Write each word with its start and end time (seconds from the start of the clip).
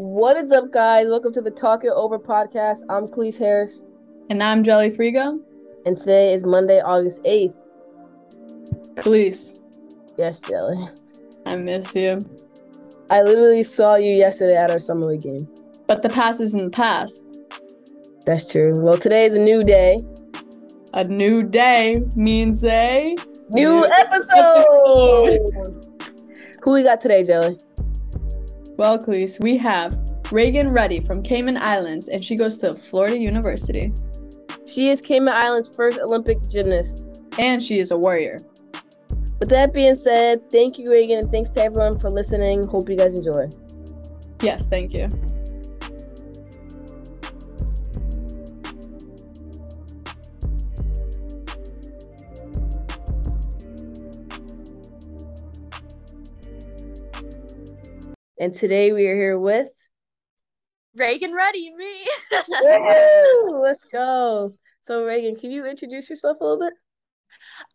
What 0.00 0.36
is 0.36 0.52
up, 0.52 0.70
guys? 0.70 1.08
Welcome 1.08 1.32
to 1.32 1.40
the 1.40 1.50
Talk 1.50 1.82
It 1.82 1.90
Over 1.92 2.20
podcast. 2.20 2.82
I'm 2.88 3.08
Khalise 3.08 3.36
Harris. 3.36 3.82
And 4.30 4.40
I'm 4.40 4.62
Jelly 4.62 4.90
Frigo. 4.90 5.40
And 5.86 5.98
today 5.98 6.32
is 6.32 6.46
Monday, 6.46 6.80
August 6.80 7.20
8th. 7.24 7.56
Khalise. 8.94 9.60
Yes, 10.16 10.40
Jelly. 10.42 10.78
I 11.46 11.56
miss 11.56 11.96
you. 11.96 12.20
I 13.10 13.22
literally 13.22 13.64
saw 13.64 13.96
you 13.96 14.14
yesterday 14.14 14.56
at 14.56 14.70
our 14.70 14.78
summer 14.78 15.06
league 15.06 15.22
game. 15.22 15.48
But 15.88 16.04
the 16.04 16.10
past 16.10 16.40
is 16.40 16.54
in 16.54 16.60
the 16.60 16.70
past. 16.70 17.26
That's 18.24 18.48
true. 18.48 18.74
Well, 18.76 18.98
today 18.98 19.24
is 19.24 19.34
a 19.34 19.40
new 19.40 19.64
day. 19.64 19.98
A 20.94 21.02
new 21.02 21.42
day 21.42 22.04
means 22.14 22.62
a 22.62 23.16
new, 23.50 23.80
new 23.80 23.84
episode. 23.84 25.40
episode. 25.56 25.86
Who 26.62 26.74
we 26.74 26.84
got 26.84 27.00
today, 27.00 27.24
Jelly? 27.24 27.58
Well, 28.78 28.96
Khalise, 28.96 29.42
we 29.42 29.58
have 29.58 29.90
Raegan 30.30 30.72
Rutty 30.72 31.00
from 31.00 31.20
Cayman 31.20 31.56
Islands, 31.56 32.06
and 32.06 32.24
she 32.24 32.36
goes 32.36 32.58
to 32.58 32.72
Florida 32.72 33.18
University. 33.18 33.92
She 34.68 34.90
is 34.90 35.00
Cayman 35.00 35.34
Islands' 35.34 35.74
first 35.74 35.98
Olympic 35.98 36.38
gymnast. 36.48 37.20
And 37.40 37.60
she 37.60 37.80
is 37.80 37.90
a 37.90 37.98
warrior. 37.98 38.38
With 39.40 39.50
that 39.50 39.74
being 39.74 39.96
said, 39.96 40.48
thank 40.50 40.78
you, 40.78 40.86
Raegan, 40.90 41.18
and 41.18 41.30
thanks 41.32 41.50
to 41.52 41.64
everyone 41.64 41.98
for 41.98 42.08
listening. 42.08 42.68
Hope 42.68 42.88
you 42.88 42.96
guys 42.96 43.16
enjoy. 43.16 43.48
Yes, 44.42 44.68
thank 44.68 44.94
you. 44.94 45.08
And 58.40 58.54
today 58.54 58.92
we 58.92 59.08
are 59.08 59.16
here 59.16 59.38
with 59.38 59.68
Raegan 60.96 61.32
Rutty, 61.32 61.74
me. 61.74 62.06
let's 63.60 63.82
go. 63.84 64.54
So 64.80 65.04
Raegan, 65.04 65.40
can 65.40 65.50
you 65.50 65.66
introduce 65.66 66.08
yourself 66.08 66.36
a 66.40 66.44
little 66.44 66.60
bit? 66.60 66.72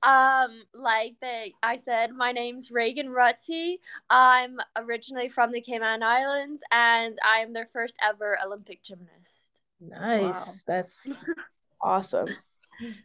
Um, 0.01 0.63
like 0.73 1.15
the, 1.21 1.51
I 1.61 1.75
said, 1.75 2.11
my 2.11 2.31
name's 2.31 2.69
Raegan 2.69 3.09
Rutty. 3.09 3.81
I'm 4.09 4.57
originally 4.77 5.27
from 5.27 5.51
the 5.51 5.59
Cayman 5.59 6.01
Islands, 6.01 6.63
and 6.71 7.19
I 7.25 7.39
am 7.39 7.51
their 7.51 7.67
first 7.73 7.97
ever 8.01 8.37
Olympic 8.45 8.83
gymnast. 8.83 9.51
Nice, 9.81 10.63
wow. 10.65 10.75
that's 10.75 11.25
awesome. 11.81 12.29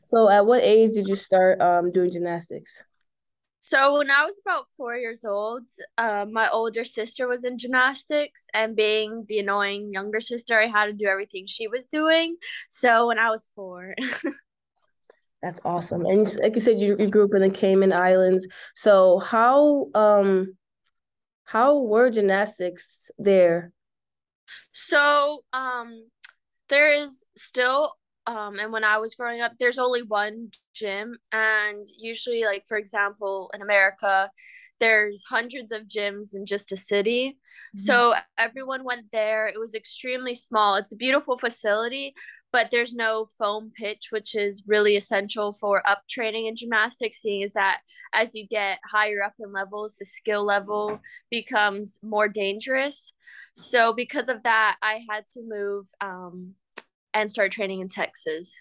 So, 0.05 0.29
at 0.29 0.47
what 0.47 0.62
age 0.62 0.92
did 0.92 1.09
you 1.09 1.17
start 1.17 1.61
um, 1.61 1.91
doing 1.91 2.11
gymnastics? 2.11 2.84
So 3.69 3.98
when 3.98 4.11
I 4.11 4.24
was 4.24 4.41
about 4.41 4.64
four 4.78 4.97
years 4.97 5.27
old, 5.27 5.64
uh, 5.98 6.24
my 6.24 6.48
older 6.48 6.84
sister 6.84 7.28
was 7.28 7.44
in 7.44 7.58
gymnastics, 7.58 8.47
and 8.55 8.74
being 8.74 9.27
the 9.28 9.41
annoying 9.41 9.92
younger 9.92 10.20
sister, 10.20 10.58
I 10.58 10.69
had 10.69 10.86
to 10.86 10.94
do 10.94 11.05
everything 11.05 11.44
she 11.44 11.69
was 11.69 11.84
doing. 11.84 12.36
So 12.70 13.08
when 13.08 13.19
I 13.19 13.28
was 13.28 13.50
four. 13.55 13.94
That's 15.42 15.61
awesome. 15.66 16.06
And 16.06 16.27
like 16.41 16.55
you 16.55 16.62
said, 16.62 16.80
you, 16.80 16.96
you 16.98 17.08
grew 17.08 17.24
up 17.24 17.34
in 17.34 17.42
the 17.42 17.50
Cayman 17.50 17.92
Islands. 17.92 18.48
So 18.74 19.19
how 19.19 19.89
um 19.94 20.56
how 21.44 21.80
were 21.80 22.08
gymnastics 22.08 23.11
there? 23.19 23.70
So 24.72 25.44
um 25.52 26.08
there 26.70 26.91
is 26.94 27.22
still 27.36 27.92
um 28.29 28.59
and 28.59 28.73
when 28.73 28.84
i 28.84 28.98
was 28.98 29.15
growing 29.15 29.41
up 29.41 29.53
there's 29.59 29.79
only 29.79 30.03
one 30.03 30.48
gym 30.75 31.17
and 31.33 31.84
usually 31.98 32.45
like 32.45 32.65
for 32.69 32.77
example 32.77 33.51
in 33.55 33.62
america 33.62 34.31
there's 34.81 35.25
hundreds 35.29 35.73
of 35.73 35.89
gyms 35.89 36.37
in 36.37 36.47
just 36.47 36.70
a 36.70 36.77
city. 36.77 37.31
Mm-hmm. 37.31 37.79
so 37.79 38.15
everyone 38.39 38.85
went 38.85 39.07
there. 39.11 39.48
It 39.48 39.59
was 39.59 39.75
extremely 39.75 40.35
small. 40.35 40.77
It's 40.77 40.93
a 40.93 40.97
beautiful 40.97 41.37
facility 41.37 42.15
but 42.53 42.70
there's 42.70 42.95
no 42.95 43.27
foam 43.39 43.70
pitch 43.75 44.09
which 44.11 44.35
is 44.35 44.65
really 44.67 44.97
essential 44.97 45.53
for 45.53 45.87
up 45.89 46.03
training 46.09 46.47
in 46.47 46.57
gymnastics 46.57 47.20
seeing 47.20 47.42
is 47.42 47.52
that 47.52 47.81
as 48.14 48.35
you 48.35 48.47
get 48.47 48.79
higher 48.91 49.23
up 49.23 49.35
in 49.39 49.52
levels 49.52 49.97
the 49.97 50.05
skill 50.05 50.45
level 50.45 51.01
becomes 51.31 51.98
more 52.02 52.29
dangerous. 52.29 53.13
So 53.55 53.92
because 53.92 54.29
of 54.29 54.42
that 54.45 54.77
i 54.83 55.01
had 55.11 55.25
to 55.35 55.41
move 55.47 55.86
um, 56.01 56.55
and 57.14 57.30
start 57.30 57.52
training 57.52 57.80
in 57.80 57.89
Texas. 57.89 58.58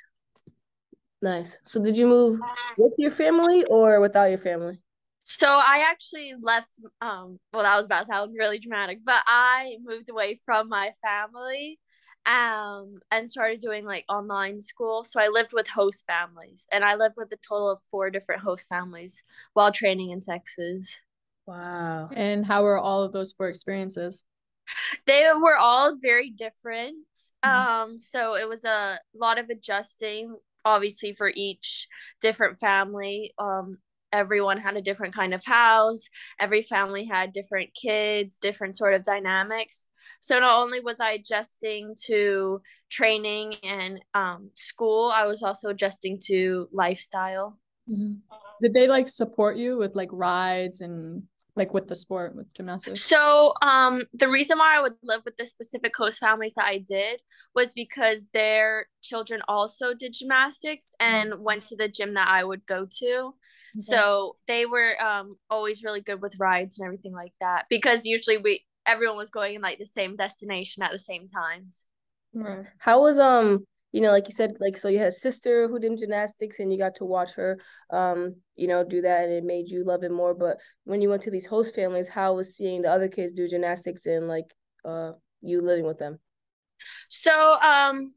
Nice. 1.22 1.60
So 1.64 1.82
did 1.82 1.98
you 1.98 2.08
move 2.08 2.40
with 2.78 2.94
your 2.98 3.12
family 3.12 3.64
or 3.66 4.00
without 4.00 4.26
your 4.26 4.38
family? 4.38 4.80
So 5.24 5.48
I 5.48 5.86
actually 5.90 6.34
left 6.40 6.80
um 7.02 7.40
well 7.52 7.64
that 7.64 7.76
was 7.76 7.86
about 7.86 8.02
to 8.02 8.06
sound 8.06 8.36
really 8.38 8.60
dramatic, 8.60 9.00
but 9.04 9.24
I 9.26 9.78
moved 9.84 10.10
away 10.10 10.40
from 10.46 10.70
my 10.70 10.92
family 11.02 11.80
um 12.26 13.00
and 13.12 13.30
started 13.30 13.60
doing 13.60 13.84
like 13.84 14.06
online 14.10 14.62
school. 14.62 15.04
So 15.04 15.20
I 15.20 15.28
lived 15.28 15.54
with 15.54 15.68
host 15.68 16.06
families 16.06 16.68
and 16.72 16.84
I 16.84 16.96
lived 16.96 17.16
with 17.18 17.32
a 17.32 17.38
total 17.38 17.72
of 17.72 17.80
four 17.90 18.10
different 18.10 18.42
host 18.42 18.70
families 18.70 19.24
while 19.54 19.72
training 19.72 20.12
in 20.12 20.22
Texas. 20.22 21.02
Wow. 21.46 22.10
And 22.14 22.46
how 22.46 22.64
were 22.64 22.78
all 22.78 23.04
of 23.04 23.12
those 23.12 23.34
four 23.34 23.50
experiences? 23.50 24.24
they 25.08 25.28
were 25.40 25.58
all 25.58 25.98
very 26.02 26.30
different. 26.30 26.98
Mm-hmm. 27.44 27.50
Um, 27.50 28.00
so 28.00 28.36
it 28.36 28.48
was 28.48 28.66
a 28.66 29.00
lot 29.16 29.38
of 29.38 29.50
adjusting, 29.50 30.36
obviously, 30.66 31.14
for 31.14 31.32
each 31.34 31.88
different 32.22 32.60
family. 32.60 33.34
Um, 33.38 33.78
everyone 34.14 34.58
had 34.58 34.78
a 34.78 34.82
different 34.82 35.14
kind 35.14 35.34
of 35.34 35.44
house. 35.46 36.08
Every 36.40 36.62
family 36.62 37.06
had 37.06 37.34
different 37.34 37.70
kids, 37.74 38.40
different 38.40 38.78
sort 38.78 38.94
of 38.94 39.04
dynamics. 39.04 39.86
So 40.20 40.40
not 40.40 40.62
only 40.62 40.80
was 40.80 41.00
I 41.00 41.12
adjusting 41.12 41.96
to 42.06 42.62
training 42.90 43.56
and 43.64 44.00
um, 44.14 44.52
school, 44.56 45.12
I 45.14 45.26
was 45.26 45.44
also 45.44 45.70
adjusting 45.70 46.20
to 46.26 46.70
lifestyle. 46.72 47.60
Mm-hmm. 47.90 48.14
Did 48.62 48.74
they 48.74 48.88
like 48.88 49.08
support 49.08 49.58
you 49.58 49.78
with 49.78 49.96
like 49.96 50.10
rides 50.12 50.82
and 50.82 51.24
like 51.58 51.74
with 51.74 51.88
the 51.88 51.96
sport 51.96 52.36
with 52.36 52.52
gymnastics 52.54 53.02
so 53.02 53.54
um 53.62 54.04
the 54.14 54.28
reason 54.28 54.58
why 54.58 54.78
i 54.78 54.82
would 54.82 54.94
live 55.04 55.22
with 55.26 55.36
the 55.38 55.46
specific 55.46 55.96
host 55.96 56.20
families 56.20 56.54
that 56.56 56.66
i 56.66 56.78
did 56.78 57.20
was 57.56 57.74
because 57.74 58.28
their 58.34 58.88
children 59.02 59.42
also 59.48 59.94
did 59.94 60.14
gymnastics 60.14 60.94
and 61.00 61.32
mm-hmm. 61.32 61.44
went 61.44 61.66
to 61.66 61.76
the 61.76 61.88
gym 61.88 62.14
that 62.14 62.28
i 62.28 62.44
would 62.44 62.66
go 62.66 62.86
to 62.86 63.16
okay. 63.16 63.34
so 63.80 64.36
they 64.48 64.66
were 64.66 64.94
um 65.02 65.36
always 65.50 65.84
really 65.84 66.02
good 66.02 66.22
with 66.22 66.40
rides 66.40 66.78
and 66.78 66.86
everything 66.86 67.14
like 67.14 67.34
that 67.42 67.66
because 67.70 68.06
usually 68.06 68.38
we 68.38 68.64
everyone 68.86 69.18
was 69.18 69.30
going 69.30 69.56
in 69.56 69.62
like 69.62 69.80
the 69.80 69.86
same 69.86 70.16
destination 70.16 70.84
at 70.84 70.92
the 70.92 71.00
same 71.00 71.28
times 71.28 71.86
right. 72.34 72.66
how 72.78 73.02
was 73.02 73.20
um 73.20 73.66
you 73.98 74.04
know, 74.04 74.12
like 74.12 74.28
you 74.28 74.34
said, 74.36 74.54
like 74.60 74.78
so 74.78 74.90
you 74.90 75.00
had 75.00 75.08
a 75.08 75.12
sister 75.12 75.68
who 75.68 75.80
did 75.80 75.98
gymnastics 75.98 76.60
and 76.60 76.72
you 76.72 76.78
got 76.78 76.94
to 76.98 77.04
watch 77.04 77.34
her 77.34 77.58
um, 77.90 78.36
you 78.56 78.68
know, 78.68 78.84
do 78.84 79.02
that 79.02 79.24
and 79.24 79.34
it 79.34 79.44
made 79.44 79.68
you 79.68 79.84
love 79.84 80.04
it 80.04 80.12
more. 80.12 80.36
But 80.36 80.58
when 80.84 81.02
you 81.02 81.10
went 81.10 81.24
to 81.24 81.32
these 81.32 81.48
host 81.48 81.74
families, 81.74 82.08
how 82.08 82.36
was 82.36 82.56
seeing 82.56 82.84
the 82.84 82.92
other 82.92 83.08
kids 83.08 83.34
do 83.34 83.48
gymnastics 83.48 84.06
and 84.06 84.28
like 84.28 84.54
uh 84.86 85.14
you 85.42 85.62
living 85.62 85.88
with 85.88 85.98
them? 85.98 86.20
So 87.10 87.54
um 87.60 88.14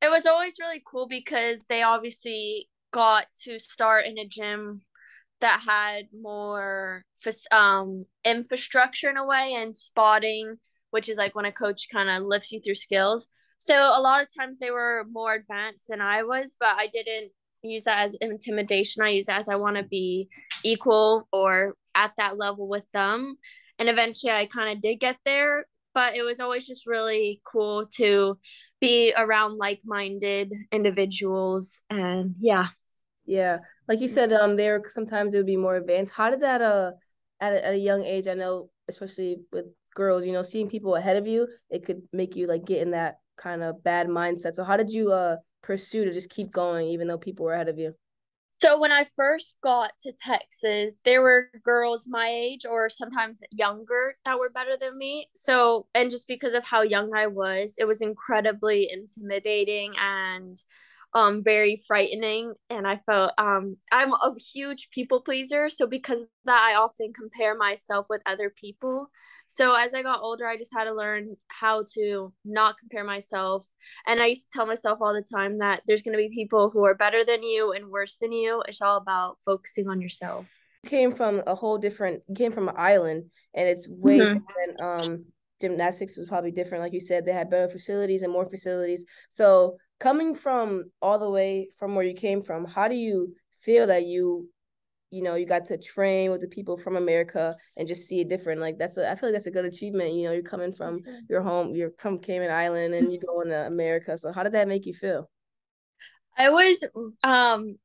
it 0.00 0.10
was 0.10 0.24
always 0.24 0.54
really 0.58 0.82
cool 0.90 1.06
because 1.06 1.66
they 1.66 1.82
obviously 1.82 2.70
got 2.90 3.26
to 3.42 3.58
start 3.58 4.06
in 4.06 4.16
a 4.16 4.26
gym 4.26 4.80
that 5.40 5.60
had 5.60 6.04
more 6.18 7.04
um 7.52 8.06
infrastructure 8.24 9.10
in 9.10 9.18
a 9.18 9.26
way 9.26 9.52
and 9.58 9.76
spotting 9.76 10.56
which 10.90 11.10
is 11.10 11.18
like 11.18 11.34
when 11.34 11.44
a 11.44 11.52
coach 11.52 11.88
kind 11.92 12.08
of 12.08 12.22
lifts 12.22 12.50
you 12.50 12.62
through 12.62 12.74
skills 12.74 13.28
so 13.58 13.74
a 13.74 14.00
lot 14.00 14.22
of 14.22 14.28
times 14.36 14.58
they 14.58 14.70
were 14.70 15.04
more 15.10 15.34
advanced 15.34 15.88
than 15.88 16.00
I 16.00 16.22
was, 16.22 16.56
but 16.58 16.76
I 16.76 16.86
didn't 16.86 17.32
use 17.62 17.84
that 17.84 18.04
as 18.04 18.14
intimidation. 18.20 19.02
I 19.02 19.10
use 19.10 19.26
that 19.26 19.40
as 19.40 19.48
I 19.48 19.56
want 19.56 19.76
to 19.76 19.82
be 19.82 20.28
equal 20.64 21.28
or 21.32 21.74
at 21.94 22.12
that 22.16 22.38
level 22.38 22.68
with 22.68 22.88
them. 22.92 23.36
And 23.78 23.88
eventually 23.88 24.32
I 24.32 24.46
kind 24.46 24.74
of 24.76 24.80
did 24.80 25.00
get 25.00 25.16
there, 25.24 25.66
but 25.92 26.16
it 26.16 26.22
was 26.22 26.40
always 26.40 26.66
just 26.66 26.86
really 26.86 27.40
cool 27.44 27.86
to 27.96 28.38
be 28.80 29.12
around 29.16 29.56
like-minded 29.56 30.52
individuals 30.70 31.80
and 31.90 32.36
yeah. 32.40 32.68
Yeah. 33.26 33.58
Like 33.88 34.00
you 34.00 34.08
said 34.08 34.32
um 34.32 34.56
there 34.56 34.80
sometimes 34.88 35.34
it 35.34 35.38
would 35.38 35.46
be 35.46 35.56
more 35.56 35.76
advanced. 35.76 36.12
How 36.12 36.30
did 36.30 36.40
that 36.40 36.62
uh 36.62 36.92
at 37.40 37.52
a, 37.52 37.66
at 37.66 37.74
a 37.74 37.78
young 37.78 38.04
age, 38.04 38.28
I 38.28 38.34
know 38.34 38.70
especially 38.88 39.38
with 39.52 39.66
girls, 39.94 40.24
you 40.24 40.32
know, 40.32 40.42
seeing 40.42 40.68
people 40.68 40.94
ahead 40.94 41.16
of 41.16 41.26
you, 41.26 41.48
it 41.70 41.84
could 41.84 42.02
make 42.12 42.36
you 42.36 42.46
like 42.46 42.64
get 42.64 42.82
in 42.82 42.92
that 42.92 43.18
kind 43.38 43.62
of 43.62 43.82
bad 43.82 44.08
mindset. 44.08 44.54
So 44.54 44.64
how 44.64 44.76
did 44.76 44.90
you 44.90 45.12
uh 45.12 45.36
pursue 45.62 46.04
to 46.04 46.12
just 46.12 46.30
keep 46.30 46.50
going 46.52 46.88
even 46.88 47.08
though 47.08 47.18
people 47.18 47.44
were 47.44 47.54
ahead 47.54 47.68
of 47.68 47.78
you? 47.78 47.94
So 48.60 48.80
when 48.80 48.90
I 48.90 49.04
first 49.04 49.54
got 49.62 49.92
to 50.02 50.12
Texas, 50.12 50.98
there 51.04 51.22
were 51.22 51.48
girls 51.62 52.08
my 52.08 52.28
age 52.28 52.66
or 52.68 52.88
sometimes 52.88 53.40
younger 53.52 54.14
that 54.24 54.38
were 54.38 54.50
better 54.50 54.76
than 54.80 54.98
me. 54.98 55.28
So 55.34 55.86
and 55.94 56.10
just 56.10 56.26
because 56.26 56.54
of 56.54 56.64
how 56.64 56.82
young 56.82 57.10
I 57.14 57.28
was, 57.28 57.76
it 57.78 57.86
was 57.86 58.02
incredibly 58.02 58.90
intimidating 58.90 59.94
and 59.96 60.56
um 61.14 61.42
very 61.42 61.80
frightening 61.86 62.52
and 62.68 62.86
I 62.86 62.98
felt 63.06 63.32
um 63.38 63.76
I'm 63.90 64.12
a 64.12 64.34
huge 64.52 64.90
people 64.90 65.20
pleaser 65.20 65.70
so 65.70 65.86
because 65.86 66.26
that 66.44 66.60
I 66.70 66.74
often 66.74 67.12
compare 67.12 67.56
myself 67.56 68.06
with 68.10 68.20
other 68.26 68.52
people. 68.54 69.10
So 69.46 69.74
as 69.74 69.94
I 69.94 70.02
got 70.02 70.20
older 70.20 70.46
I 70.46 70.56
just 70.56 70.74
had 70.74 70.84
to 70.84 70.94
learn 70.94 71.36
how 71.48 71.84
to 71.94 72.32
not 72.44 72.76
compare 72.78 73.04
myself 73.04 73.64
and 74.06 74.20
I 74.20 74.26
used 74.26 74.50
to 74.50 74.58
tell 74.58 74.66
myself 74.66 74.98
all 75.00 75.14
the 75.14 75.22
time 75.22 75.58
that 75.58 75.82
there's 75.86 76.02
going 76.02 76.16
to 76.16 76.22
be 76.22 76.34
people 76.34 76.70
who 76.70 76.84
are 76.84 76.94
better 76.94 77.24
than 77.24 77.42
you 77.42 77.72
and 77.72 77.88
worse 77.88 78.18
than 78.18 78.32
you. 78.32 78.62
It's 78.68 78.82
all 78.82 78.98
about 78.98 79.38
focusing 79.44 79.88
on 79.88 80.00
yourself. 80.00 80.52
Came 80.86 81.10
from 81.10 81.42
a 81.46 81.54
whole 81.54 81.78
different 81.78 82.22
came 82.36 82.52
from 82.52 82.68
an 82.68 82.74
island 82.76 83.30
and 83.54 83.66
it's 83.66 83.88
way 83.88 84.18
mm-hmm. 84.18 84.38
different 84.38 84.80
um 84.80 85.24
gymnastics 85.60 86.16
was 86.16 86.28
probably 86.28 86.50
different 86.50 86.82
like 86.82 86.92
you 86.92 87.00
said 87.00 87.24
they 87.24 87.32
had 87.32 87.50
better 87.50 87.68
facilities 87.68 88.22
and 88.22 88.32
more 88.32 88.48
facilities. 88.48 89.04
So 89.28 89.76
coming 90.00 90.34
from 90.34 90.84
all 91.02 91.18
the 91.18 91.30
way 91.30 91.68
from 91.76 91.94
where 91.94 92.04
you 92.04 92.14
came 92.14 92.42
from 92.42 92.64
how 92.64 92.88
do 92.88 92.94
you 92.94 93.34
feel 93.60 93.86
that 93.88 94.04
you 94.04 94.48
you 95.10 95.22
know 95.22 95.34
you 95.34 95.46
got 95.46 95.66
to 95.66 95.78
train 95.78 96.30
with 96.30 96.40
the 96.40 96.46
people 96.46 96.76
from 96.76 96.94
america 96.96 97.56
and 97.76 97.88
just 97.88 98.06
see 98.06 98.20
it 98.20 98.28
different? 98.28 98.60
Like 98.60 98.78
that's 98.78 98.98
a 98.98 99.10
i 99.10 99.14
feel 99.16 99.30
like 99.30 99.34
that's 99.34 99.46
a 99.46 99.50
good 99.50 99.64
achievement 99.64 100.14
you 100.14 100.24
know 100.24 100.32
you're 100.32 100.42
coming 100.42 100.72
from 100.72 101.00
your 101.28 101.42
home 101.42 101.74
you're 101.74 101.92
from 101.98 102.18
cayman 102.18 102.50
island 102.50 102.94
and 102.94 103.12
you're 103.12 103.22
going 103.26 103.48
to 103.48 103.66
america. 103.66 104.16
So 104.16 104.32
how 104.32 104.42
did 104.42 104.52
that 104.52 104.68
make 104.68 104.86
you 104.86 104.94
feel? 104.94 105.28
I 106.36 106.50
was 106.50 106.84
um 107.24 107.78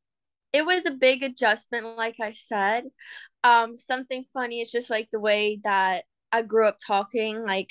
it 0.52 0.64
was 0.64 0.86
a 0.86 0.92
big 0.92 1.24
adjustment 1.24 1.98
like 1.98 2.20
i 2.22 2.34
said. 2.34 2.84
Um 3.44 3.76
something 3.76 4.24
funny 4.32 4.62
is 4.62 4.72
just 4.72 4.90
like 4.90 5.10
the 5.12 5.20
way 5.20 5.60
that 5.64 6.04
i 6.34 6.42
grew 6.42 6.68
up 6.68 6.78
talking 6.86 7.44
like 7.44 7.70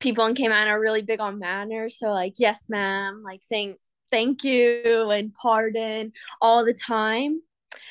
people 0.00 0.24
in 0.26 0.34
cayman 0.34 0.68
are 0.68 0.80
really 0.80 1.02
big 1.02 1.20
on 1.20 1.38
manners 1.38 1.98
so 1.98 2.08
like 2.08 2.34
yes 2.38 2.68
ma'am 2.68 3.22
like 3.24 3.42
saying 3.42 3.76
thank 4.10 4.44
you 4.44 5.10
and 5.10 5.34
pardon 5.34 6.12
all 6.40 6.64
the 6.64 6.74
time. 6.74 7.42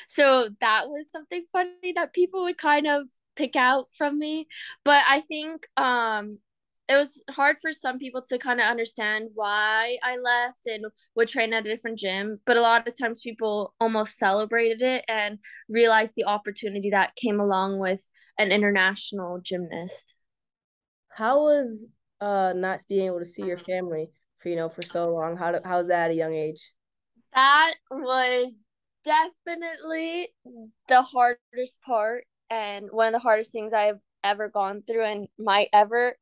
So 0.08 0.48
that 0.60 0.88
was 0.88 1.10
something 1.10 1.44
funny 1.52 1.92
that 1.94 2.12
people 2.12 2.44
would 2.44 2.58
kind 2.58 2.86
of 2.86 3.06
pick 3.36 3.54
out 3.54 3.84
from 3.92 4.18
me 4.18 4.48
but 4.82 5.04
i 5.06 5.20
think 5.20 5.66
um 5.76 6.38
it 6.88 6.96
was 6.96 7.22
hard 7.30 7.56
for 7.60 7.72
some 7.72 7.98
people 7.98 8.22
to 8.28 8.38
kind 8.38 8.60
of 8.60 8.66
understand 8.66 9.30
why 9.34 9.98
I 10.02 10.16
left 10.16 10.66
and 10.66 10.84
would 11.16 11.28
train 11.28 11.52
at 11.52 11.66
a 11.66 11.68
different 11.68 11.98
gym. 11.98 12.40
But 12.46 12.56
a 12.56 12.60
lot 12.60 12.86
of 12.86 12.94
times 12.98 13.20
people 13.20 13.74
almost 13.80 14.18
celebrated 14.18 14.82
it 14.82 15.04
and 15.08 15.38
realized 15.68 16.14
the 16.16 16.24
opportunity 16.24 16.90
that 16.90 17.16
came 17.16 17.40
along 17.40 17.78
with 17.80 18.08
an 18.38 18.52
international 18.52 19.40
gymnast. 19.42 20.14
How 21.08 21.42
was 21.42 21.90
uh 22.20 22.52
not 22.56 22.84
being 22.88 23.06
able 23.06 23.18
to 23.18 23.24
see 23.24 23.44
your 23.44 23.56
family 23.56 24.10
for 24.38 24.48
you 24.48 24.56
know 24.56 24.68
for 24.68 24.82
so 24.82 25.12
long? 25.12 25.36
How 25.36 25.58
how 25.64 25.78
was 25.78 25.88
that 25.88 26.06
at 26.06 26.10
a 26.12 26.14
young 26.14 26.34
age? 26.34 26.72
That 27.34 27.74
was 27.90 28.54
definitely 29.04 30.28
the 30.88 31.02
hardest 31.02 31.80
part 31.84 32.24
and 32.50 32.88
one 32.90 33.08
of 33.08 33.12
the 33.12 33.18
hardest 33.18 33.52
things 33.52 33.72
I've 33.72 34.00
ever 34.22 34.48
gone 34.48 34.82
through 34.86 35.04
and 35.04 35.28
might 35.38 35.68
ever 35.72 36.16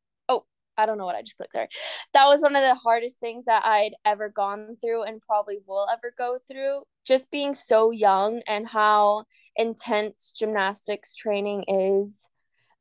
I 0.77 0.87
don't 0.87 0.99
know 0.99 1.05
what 1.05 1.17
I 1.17 1.23
just 1.23 1.37
clicked. 1.37 1.53
there. 1.53 1.69
That 2.13 2.27
was 2.27 2.41
one 2.41 2.57
of 2.57 2.63
the 2.63 2.75
hardest 2.75 3.21
things 3.21 3.45
that 3.47 3.65
I'd 3.65 3.95
ever 4.05 4.29
gone 4.29 4.77
through 4.81 5.05
and 5.05 5.21
probably 5.21 5.59
will 5.67 5.87
ever 5.93 6.13
go 6.17 6.39
through. 6.49 6.83
Just 7.05 7.31
being 7.31 7.55
so 7.55 7.91
young 7.91 8.43
and 8.47 8.69
how 8.69 9.25
intense 9.57 10.35
gymnastics 10.37 11.15
training 11.15 11.65
is. 11.69 12.27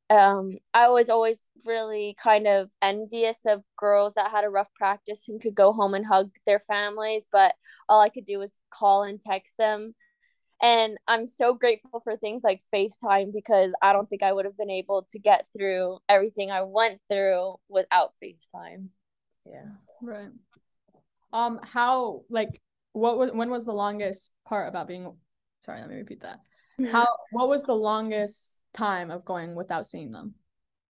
Um, 0.10 0.58
I 0.74 0.90
was 0.90 1.10
always 1.10 1.48
really 1.66 2.16
kind 2.22 2.46
of 2.46 2.70
envious 2.82 3.46
of 3.46 3.66
girls 3.78 4.16
that 4.16 4.32
had 4.32 4.44
a 4.44 4.50
rough 4.50 4.72
practice 4.76 5.28
and 5.28 5.42
could 5.42 5.56
go 5.56 5.74
home 5.74 5.94
and 5.94 6.06
hug 6.06 6.30
their 6.46 6.60
families, 6.60 7.26
but 7.32 7.56
all 7.90 8.02
I 8.02 8.10
could 8.10 8.26
do 8.26 8.40
was 8.40 8.54
call 8.70 9.04
and 9.04 9.20
text 9.20 9.58
them 9.58 9.96
and 10.64 10.98
I'm 11.10 11.28
so 11.28 11.54
grateful 11.54 12.00
for 12.00 12.16
things 12.16 12.42
like 12.42 12.62
FaceTime 12.74 13.34
because 13.34 13.74
I 13.82 13.92
don't 13.92 14.10
think 14.10 14.24
I 14.24 14.32
would 14.32 14.46
have 14.46 14.58
been 14.58 14.70
able 14.70 15.06
to 15.12 15.20
get 15.20 15.46
through 15.56 16.00
everything 16.08 16.52
I 16.52 16.62
went 16.64 17.02
through 17.12 17.56
without 17.68 18.14
FaceTime. 18.24 18.88
Yeah. 19.46 19.66
Right. 20.02 20.30
Um 21.34 21.60
how 21.62 22.22
like 22.30 22.62
what 22.94 23.18
was 23.18 23.32
when 23.34 23.50
was 23.50 23.66
the 23.66 23.74
longest 23.74 24.32
part 24.48 24.70
about 24.70 24.88
being 24.88 25.14
sorry, 25.62 25.82
let 25.82 25.90
me 25.90 25.98
repeat 25.98 26.22
that. 26.22 26.40
How 26.92 27.08
what 27.32 27.50
was 27.50 27.64
the 27.64 27.76
longest 27.76 28.62
time 28.74 29.12
of 29.12 29.26
going 29.26 29.56
without 29.56 29.86
seeing 29.86 30.12
them? 30.12 30.36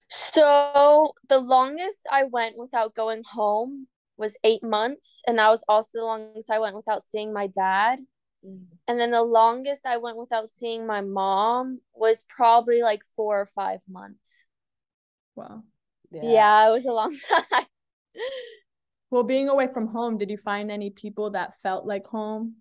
So 0.10 1.14
the 1.28 1.40
longest 1.40 2.02
I 2.12 2.24
went 2.24 2.56
without 2.58 2.96
going 2.96 3.24
home 3.24 3.88
was 4.18 4.38
eight 4.44 4.64
months, 4.64 5.22
and 5.28 5.38
that 5.38 5.50
was 5.50 5.64
also 5.68 6.00
the 6.00 6.06
longest 6.06 6.50
I 6.50 6.60
went 6.60 6.76
without 6.76 7.04
seeing 7.04 7.34
my 7.34 7.48
dad. 7.48 8.00
Mm. 8.46 8.66
And 8.88 9.00
then 9.00 9.12
the 9.12 9.24
longest 9.24 9.86
I 9.86 9.98
went 9.98 10.18
without 10.18 10.50
seeing 10.50 10.86
my 10.86 11.02
mom 11.02 11.80
was 11.94 12.26
probably 12.30 12.82
like 12.82 13.02
four 13.16 13.42
or 13.42 13.46
five 13.46 13.80
months. 13.90 14.46
Wow. 15.36 15.64
Yeah, 16.12 16.22
yeah 16.24 16.70
it 16.70 16.74
was 16.74 16.86
a 16.86 16.92
long 16.92 17.18
time. 17.52 17.66
well, 19.10 19.24
being 19.24 19.50
away 19.50 19.68
from 19.74 19.88
home, 19.88 20.18
did 20.18 20.30
you 20.30 20.38
find 20.38 20.72
any 20.72 20.92
people 20.92 21.32
that 21.32 21.60
felt 21.62 21.86
like 21.86 22.06
home? 22.06 22.56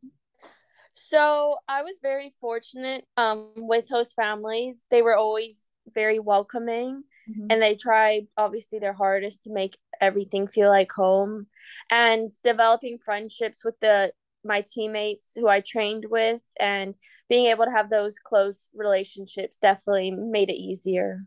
So 0.94 1.56
I 1.68 1.82
was 1.82 1.98
very 2.00 2.34
fortunate 2.40 3.04
um 3.16 3.52
with 3.56 3.88
host 3.88 4.14
families. 4.14 4.86
They 4.90 5.02
were 5.02 5.16
always 5.16 5.68
very 5.92 6.18
welcoming 6.18 7.02
mm-hmm. 7.28 7.46
and 7.50 7.62
they 7.62 7.74
tried 7.74 8.26
obviously 8.36 8.78
their 8.78 8.92
hardest 8.92 9.42
to 9.42 9.50
make 9.50 9.76
everything 10.00 10.46
feel 10.46 10.68
like 10.68 10.90
home 10.92 11.46
and 11.90 12.30
developing 12.42 12.98
friendships 12.98 13.64
with 13.64 13.78
the 13.80 14.12
my 14.44 14.64
teammates 14.70 15.34
who 15.34 15.48
I 15.48 15.60
trained 15.60 16.06
with 16.10 16.42
and 16.60 16.96
being 17.28 17.46
able 17.46 17.64
to 17.64 17.70
have 17.70 17.90
those 17.90 18.18
close 18.18 18.68
relationships 18.74 19.58
definitely 19.58 20.10
made 20.10 20.50
it 20.50 20.60
easier. 20.60 21.24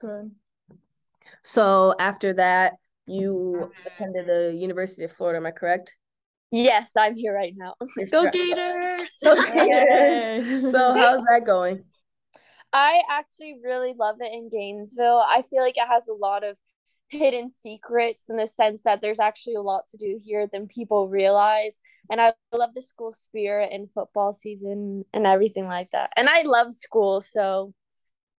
Good. 0.00 0.30
So 1.42 1.94
after 1.98 2.32
that, 2.34 2.74
you 3.06 3.72
attended 3.86 4.26
the 4.26 4.54
University 4.54 5.04
of 5.04 5.12
Florida, 5.12 5.38
am 5.38 5.46
I 5.46 5.50
correct? 5.50 5.96
Yes, 6.50 6.92
I'm 6.96 7.16
here 7.16 7.34
right 7.34 7.54
now. 7.56 7.74
Go 8.10 8.30
Gators! 8.30 9.08
Go 9.22 9.34
Gators! 9.44 10.70
so 10.70 10.94
how's 10.94 11.24
that 11.30 11.42
going? 11.44 11.84
I 12.72 13.00
actually 13.10 13.56
really 13.62 13.94
love 13.98 14.16
it 14.20 14.32
in 14.32 14.50
Gainesville. 14.50 15.22
I 15.26 15.42
feel 15.42 15.62
like 15.62 15.76
it 15.76 15.88
has 15.88 16.08
a 16.08 16.12
lot 16.12 16.44
of 16.44 16.56
hidden 17.10 17.50
secrets 17.50 18.28
in 18.28 18.36
the 18.36 18.46
sense 18.46 18.82
that 18.82 19.00
there's 19.00 19.20
actually 19.20 19.54
a 19.54 19.62
lot 19.62 19.88
to 19.88 19.96
do 19.96 20.18
here 20.22 20.48
than 20.52 20.68
people 20.68 21.08
realize. 21.08 21.80
And 22.10 22.20
I 22.20 22.34
love 22.52 22.70
the 22.74 22.82
school 22.82 23.12
spirit 23.12 23.70
and 23.72 23.90
football 23.92 24.32
season 24.32 25.04
and 25.12 25.26
everything 25.26 25.66
like 25.66 25.90
that. 25.92 26.10
And 26.16 26.28
I 26.28 26.42
love 26.42 26.74
school, 26.74 27.20
so 27.20 27.72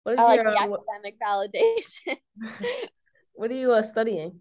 what 0.02 0.12
is 0.12 0.18
I 0.18 0.34
your, 0.34 0.44
like 0.44 0.54
the 0.54 0.60
uh, 0.60 0.76
academic 0.76 1.16
validation. 1.20 2.16
what 3.34 3.50
are 3.50 3.54
you 3.54 3.72
uh, 3.72 3.82
studying? 3.82 4.40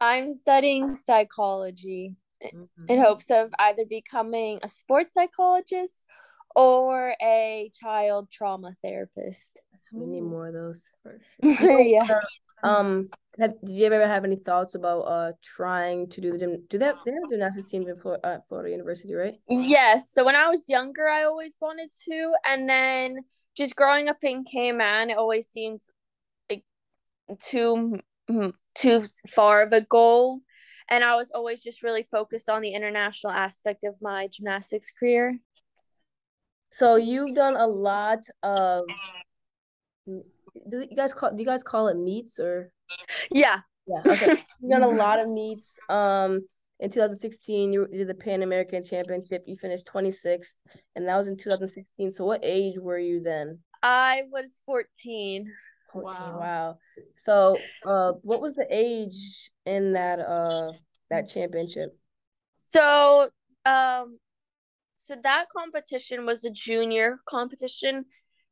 I'm 0.00 0.34
studying 0.34 0.94
psychology 0.94 2.14
mm-hmm. 2.42 2.84
in 2.88 3.00
hopes 3.00 3.30
of 3.30 3.50
either 3.58 3.84
becoming 3.88 4.60
a 4.62 4.68
sports 4.68 5.14
psychologist 5.14 6.06
or 6.54 7.14
a 7.20 7.70
child 7.74 8.30
trauma 8.30 8.74
therapist. 8.82 9.60
We 9.92 10.06
need 10.06 10.22
more 10.22 10.48
of 10.48 10.54
those. 10.54 10.90
Sure. 11.58 11.80
yes. 11.80 12.10
Um, 12.62 13.08
have, 13.38 13.54
did 13.64 13.74
you 13.74 13.86
ever 13.86 14.06
have 14.06 14.24
any 14.24 14.36
thoughts 14.36 14.74
about 14.74 15.00
uh 15.02 15.32
trying 15.42 16.08
to 16.10 16.20
do 16.20 16.32
the 16.32 16.38
gym? 16.38 16.64
Do 16.68 16.78
that? 16.78 16.96
They 17.04 17.12
have 17.12 17.28
gymnastics 17.28 17.70
team 17.70 17.88
in 17.88 17.96
Florida, 17.96 18.26
uh, 18.26 18.38
Florida 18.48 18.70
University, 18.70 19.14
right? 19.14 19.34
Yes. 19.48 20.10
So 20.10 20.24
when 20.24 20.34
I 20.36 20.48
was 20.48 20.68
younger, 20.68 21.08
I 21.08 21.24
always 21.24 21.54
wanted 21.60 21.90
to, 22.08 22.32
and 22.44 22.68
then 22.68 23.18
just 23.56 23.76
growing 23.76 24.08
up 24.08 24.22
in 24.22 24.44
Cayman, 24.44 25.10
it 25.10 25.16
always 25.16 25.46
seemed 25.48 25.82
like 26.50 26.64
too 27.40 28.00
too 28.74 29.04
far 29.30 29.62
of 29.62 29.72
a 29.72 29.80
goal, 29.80 30.40
and 30.90 31.04
I 31.04 31.14
was 31.16 31.30
always 31.30 31.62
just 31.62 31.82
really 31.82 32.02
focused 32.10 32.48
on 32.48 32.62
the 32.62 32.74
international 32.74 33.32
aspect 33.32 33.84
of 33.84 33.96
my 34.02 34.28
gymnastics 34.28 34.90
career. 34.90 35.38
So 36.70 36.96
you've 36.96 37.34
done 37.34 37.56
a 37.56 37.66
lot 37.66 38.26
of 38.42 38.84
do 40.68 40.86
you 40.88 40.96
guys 40.96 41.14
call 41.14 41.30
do 41.30 41.38
you 41.38 41.46
guys 41.46 41.62
call 41.62 41.88
it 41.88 41.96
meets 41.96 42.38
or? 42.38 42.70
Yeah. 43.30 43.60
Yeah 43.86 44.02
okay. 44.06 44.36
You 44.60 44.70
done 44.70 44.82
a 44.82 44.88
lot 44.88 45.20
of 45.20 45.28
meets 45.28 45.78
um 45.88 46.40
in 46.80 46.90
2016 46.90 47.72
you 47.72 47.86
did 47.88 48.08
the 48.08 48.14
pan 48.14 48.42
american 48.42 48.84
championship. 48.84 49.44
You 49.46 49.56
finished 49.56 49.86
26th 49.86 50.56
and 50.96 51.06
that 51.08 51.16
was 51.16 51.28
in 51.28 51.36
2016 51.36 52.10
so 52.10 52.24
what 52.24 52.40
age 52.42 52.78
were 52.78 52.98
you 52.98 53.20
then? 53.22 53.58
I 53.82 54.22
was 54.30 54.60
14 54.66 55.52
14 55.92 56.20
wow, 56.20 56.38
wow. 56.38 56.78
so 57.14 57.58
uh 57.86 58.12
what 58.22 58.40
was 58.40 58.54
the 58.54 58.66
age 58.70 59.50
in 59.64 59.92
that 59.92 60.20
uh 60.20 60.72
that 61.10 61.28
championship? 61.28 61.96
So 62.72 63.30
um 63.64 64.18
so 64.96 65.16
that 65.22 65.46
competition 65.56 66.26
was 66.26 66.44
a 66.44 66.50
junior 66.50 67.20
competition 67.26 68.04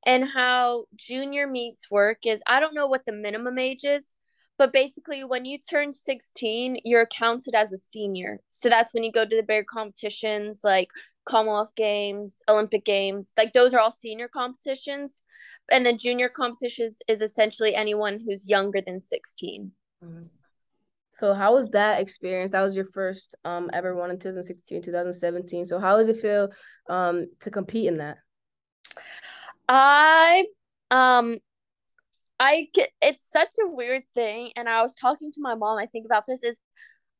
and 0.07 0.25
how 0.33 0.85
junior 0.95 1.49
meets 1.49 1.91
work 1.91 2.19
is 2.25 2.41
I 2.47 2.61
don't 2.61 2.75
know 2.75 2.87
what 2.87 3.05
the 3.05 3.13
minimum 3.13 3.59
age 3.59 3.85
is, 3.85 4.15
but 4.57 4.73
basically 4.73 5.25
when 5.25 5.45
you 5.45 5.59
turn 5.59 5.93
16 5.93 6.79
you're 6.85 7.07
counted 7.07 7.55
as 7.55 7.73
a 7.73 7.77
senior. 7.77 8.41
So 8.51 8.69
that's 8.69 8.95
when 8.95 9.03
you 9.03 9.13
go 9.13 9.25
to 9.25 9.37
the 9.37 9.43
bigger 9.43 9.67
competitions 9.69 10.61
like 10.63 10.89
commonwealth 11.27 11.75
games 11.75 12.41
olympic 12.49 12.85
games 12.85 13.33
like 13.37 13.53
those 13.53 13.75
are 13.75 13.81
all 13.81 13.91
senior 13.91 14.29
competitions. 14.29 15.23
And 15.71 15.85
the 15.85 15.93
junior 15.93 16.29
competitions 16.29 17.01
is 17.09 17.21
essentially 17.21 17.75
anyone 17.75 18.21
who's 18.25 18.49
younger 18.49 18.81
than 18.81 19.01
16 19.01 19.73
mm-hmm. 20.05 20.23
so 21.11 21.35
how 21.35 21.53
was 21.53 21.69
that 21.71 22.01
experience? 22.01 22.53
That 22.53 22.63
was 22.63 22.77
your 22.77 22.87
first 22.87 23.35
um 23.45 23.71
ever 23.73 23.97
one 23.97 24.13
in 24.13 24.21
2016 24.21 24.83
2017 24.83 25.65
so 25.65 25.81
how 25.81 25.97
does 25.97 26.09
it 26.09 26.19
feel 26.19 26.51
um 26.89 27.27
to 27.41 27.51
compete 27.51 27.89
in 27.89 27.99
that 27.99 28.19
i 29.69 30.47
um 30.91 31.37
I 32.39 32.69
get, 32.75 32.91
it's 33.01 33.29
such 33.31 33.55
a 33.65 33.69
weird 33.69 34.03
thing, 34.15 34.51
and 34.57 34.69
I 34.69 34.83
was 34.83 34.95
talking 34.95 35.33
to 35.33 35.41
my 35.41 35.55
mom. 35.55 35.79
I 35.79 35.87
think 35.87 36.05
about 36.05 36.25
this 36.27 36.45
is 36.45 36.61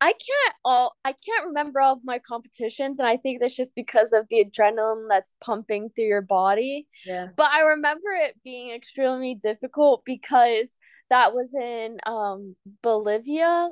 I 0.01 0.13
can't 0.13 0.55
all 0.65 0.95
I 1.05 1.13
can't 1.13 1.47
remember 1.47 1.81
all 1.81 1.95
of 1.95 2.05
my 2.05 2.19
competitions, 2.19 2.99
and 2.99 3.09
I 3.09 3.17
think 3.17 3.41
that's 3.41 3.57
just 3.57 3.75
because 3.75 4.13
of 4.13 4.27
the 4.29 4.45
adrenaline 4.45 5.07
that's 5.09 5.33
pumping 5.43 5.91
through 5.95 6.05
your 6.05 6.23
body. 6.23 6.87
Yeah. 7.07 7.29
But 7.35 7.51
I 7.51 7.61
remember 7.63 8.11
it 8.13 8.37
being 8.45 8.75
extremely 8.75 9.35
difficult 9.35 10.03
because 10.05 10.77
that 11.09 11.35
was 11.35 11.55
in 11.55 11.99
um 12.05 12.57
Bolivia, 12.83 13.71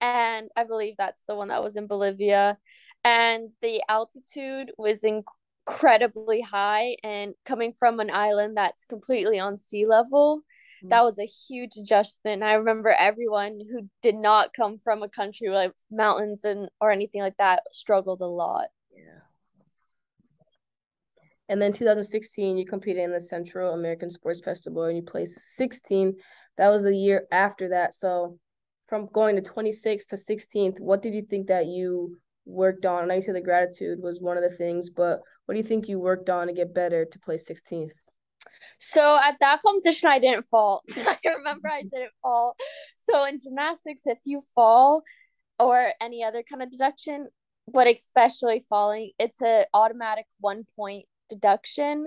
and 0.00 0.48
I 0.56 0.64
believe 0.64 0.94
that's 0.96 1.24
the 1.26 1.34
one 1.34 1.48
that 1.48 1.64
was 1.64 1.76
in 1.76 1.88
Bolivia, 1.88 2.56
and 3.02 3.50
the 3.60 3.82
altitude 3.88 4.70
was 4.78 5.02
incredibly 5.68 6.40
high, 6.40 6.96
and 7.02 7.34
coming 7.44 7.72
from 7.72 8.00
an 8.00 8.10
island 8.10 8.56
that's 8.56 8.84
completely 8.84 9.38
on 9.38 9.56
sea 9.56 9.86
level 9.86 10.42
mm. 10.84 10.88
that 10.90 11.04
was 11.04 11.18
a 11.18 11.26
huge 11.26 11.76
adjustment. 11.76 12.42
I 12.42 12.54
remember 12.54 12.90
everyone 12.90 13.60
who 13.70 13.88
did 14.02 14.14
not 14.14 14.54
come 14.54 14.78
from 14.78 15.02
a 15.02 15.08
country 15.08 15.48
with 15.48 15.72
mountains 15.90 16.44
and 16.44 16.68
or 16.80 16.90
anything 16.90 17.20
like 17.20 17.36
that 17.38 17.62
struggled 17.72 18.20
a 18.20 18.26
lot. 18.26 18.68
Yeah. 18.94 19.20
And 21.48 21.62
then 21.62 21.72
2016, 21.72 22.56
you 22.56 22.66
competed 22.66 23.02
in 23.02 23.12
the 23.12 23.20
Central 23.20 23.74
American 23.74 24.10
Sports 24.10 24.40
Festival 24.40 24.84
and 24.84 24.96
you 24.96 25.02
placed 25.02 25.56
16. 25.56 26.14
That 26.56 26.68
was 26.68 26.84
a 26.84 26.94
year 26.94 27.26
after 27.32 27.70
that. 27.70 27.94
So 27.94 28.38
from 28.88 29.08
going 29.12 29.36
to 29.36 29.42
26th 29.42 30.08
to 30.08 30.16
16th, 30.16 30.80
what 30.80 31.02
did 31.02 31.14
you 31.14 31.22
think 31.22 31.46
that 31.48 31.66
you 31.66 32.18
worked 32.48 32.86
on? 32.86 33.02
And 33.02 33.12
I 33.12 33.14
know 33.14 33.16
you 33.16 33.22
said 33.22 33.34
the 33.36 33.40
gratitude 33.40 34.00
was 34.02 34.20
one 34.20 34.36
of 34.36 34.42
the 34.42 34.56
things, 34.56 34.90
but 34.90 35.20
what 35.46 35.54
do 35.54 35.58
you 35.58 35.64
think 35.64 35.88
you 35.88 36.00
worked 36.00 36.30
on 36.30 36.46
to 36.46 36.52
get 36.52 36.74
better 36.74 37.04
to 37.04 37.18
play 37.20 37.36
16th? 37.36 37.90
So 38.78 39.18
at 39.22 39.36
that 39.40 39.60
competition, 39.62 40.08
I 40.08 40.18
didn't 40.18 40.44
fall. 40.44 40.82
I 40.96 41.18
remember 41.24 41.68
I 41.68 41.82
didn't 41.82 42.12
fall. 42.22 42.56
So 42.96 43.24
in 43.24 43.38
gymnastics, 43.38 44.02
if 44.06 44.18
you 44.24 44.42
fall 44.54 45.02
or 45.58 45.88
any 46.00 46.24
other 46.24 46.42
kind 46.42 46.62
of 46.62 46.70
deduction, 46.70 47.28
but 47.72 47.86
especially 47.86 48.60
falling, 48.68 49.12
it's 49.18 49.42
an 49.42 49.64
automatic 49.74 50.26
one 50.40 50.64
point 50.76 51.04
deduction. 51.28 52.06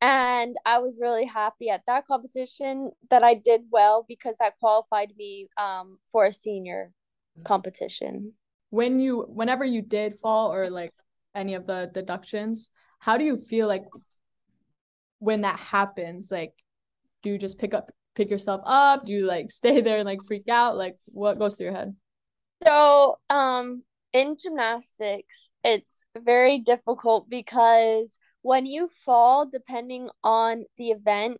And 0.00 0.56
I 0.64 0.78
was 0.78 0.98
really 1.00 1.24
happy 1.24 1.70
at 1.70 1.82
that 1.86 2.06
competition 2.06 2.90
that 3.10 3.22
I 3.22 3.34
did 3.34 3.62
well 3.70 4.04
because 4.06 4.36
that 4.38 4.58
qualified 4.60 5.12
me 5.16 5.48
um, 5.56 5.98
for 6.12 6.26
a 6.26 6.32
senior 6.32 6.92
competition. 7.44 8.34
When 8.74 8.98
you, 8.98 9.22
whenever 9.28 9.64
you 9.64 9.82
did 9.82 10.16
fall 10.16 10.52
or 10.52 10.68
like 10.68 10.90
any 11.32 11.54
of 11.54 11.64
the 11.64 11.90
deductions, 11.94 12.70
how 12.98 13.16
do 13.16 13.22
you 13.22 13.36
feel 13.36 13.68
like 13.68 13.84
when 15.20 15.42
that 15.42 15.60
happens? 15.60 16.32
Like 16.32 16.54
do 17.22 17.30
you 17.30 17.38
just 17.38 17.60
pick 17.60 17.72
up 17.72 17.90
pick 18.16 18.30
yourself 18.30 18.62
up? 18.64 19.04
Do 19.04 19.12
you 19.12 19.26
like 19.26 19.50
stay 19.62 19.80
there 19.80 19.98
and 19.98 20.06
like 20.06 20.24
freak 20.26 20.48
out? 20.48 20.76
Like 20.76 20.96
what 21.06 21.38
goes 21.38 21.54
through 21.54 21.66
your 21.66 21.74
head? 21.74 21.94
So 22.66 23.18
um 23.30 23.84
in 24.12 24.36
gymnastics 24.40 25.50
it's 25.62 26.02
very 26.18 26.58
difficult 26.58 27.28
because 27.30 28.18
when 28.42 28.66
you 28.66 28.88
fall 29.04 29.46
depending 29.46 30.08
on 30.24 30.64
the 30.78 30.90
event 30.90 31.38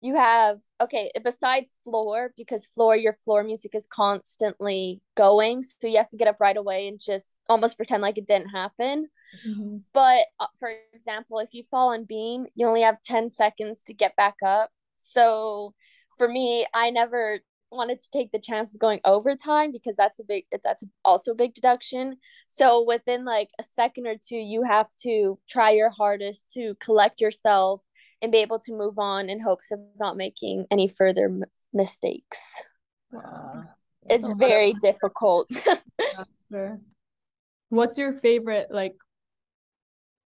you 0.00 0.16
have 0.16 0.58
okay 0.80 1.10
besides 1.22 1.76
floor 1.84 2.32
because 2.36 2.66
floor 2.74 2.96
your 2.96 3.16
floor 3.24 3.42
music 3.44 3.74
is 3.74 3.86
constantly 3.86 5.00
going 5.16 5.62
so 5.62 5.86
you 5.86 5.98
have 5.98 6.08
to 6.08 6.16
get 6.16 6.28
up 6.28 6.38
right 6.40 6.56
away 6.56 6.88
and 6.88 6.98
just 6.98 7.36
almost 7.48 7.76
pretend 7.76 8.02
like 8.02 8.18
it 8.18 8.26
didn't 8.26 8.48
happen. 8.50 9.08
Mm-hmm. 9.46 9.76
but 9.92 10.26
uh, 10.40 10.48
for 10.58 10.70
example 10.92 11.38
if 11.38 11.54
you 11.54 11.62
fall 11.62 11.92
on 11.92 12.02
beam 12.04 12.46
you 12.56 12.66
only 12.66 12.82
have 12.82 13.00
10 13.02 13.30
seconds 13.30 13.82
to 13.82 13.94
get 13.94 14.16
back 14.16 14.36
up. 14.44 14.70
So 14.96 15.74
for 16.18 16.28
me 16.28 16.66
i 16.74 16.90
never 16.90 17.40
wanted 17.70 18.00
to 18.00 18.10
take 18.12 18.32
the 18.32 18.40
chance 18.40 18.74
of 18.74 18.80
going 18.80 19.00
overtime 19.04 19.70
because 19.70 19.96
that's 19.96 20.18
a 20.18 20.24
big 20.24 20.44
that's 20.64 20.84
also 21.04 21.32
a 21.32 21.36
big 21.36 21.54
deduction. 21.54 22.16
So 22.46 22.84
within 22.84 23.24
like 23.24 23.50
a 23.60 23.62
second 23.62 24.06
or 24.06 24.16
two 24.16 24.36
you 24.36 24.62
have 24.62 24.88
to 25.02 25.38
try 25.48 25.70
your 25.70 25.90
hardest 25.90 26.50
to 26.54 26.74
collect 26.80 27.20
yourself 27.20 27.82
and 28.22 28.32
be 28.32 28.38
able 28.38 28.58
to 28.60 28.72
move 28.72 28.98
on 28.98 29.28
in 29.28 29.40
hopes 29.40 29.70
of 29.70 29.80
not 29.98 30.16
making 30.16 30.66
any 30.70 30.88
further 30.88 31.26
m- 31.26 31.44
mistakes. 31.72 32.62
Wow. 33.12 33.64
It's 34.08 34.28
very 34.28 34.74
difficult. 34.80 35.50
What's 37.68 37.96
your 37.98 38.14
favorite 38.14 38.68
like 38.70 38.96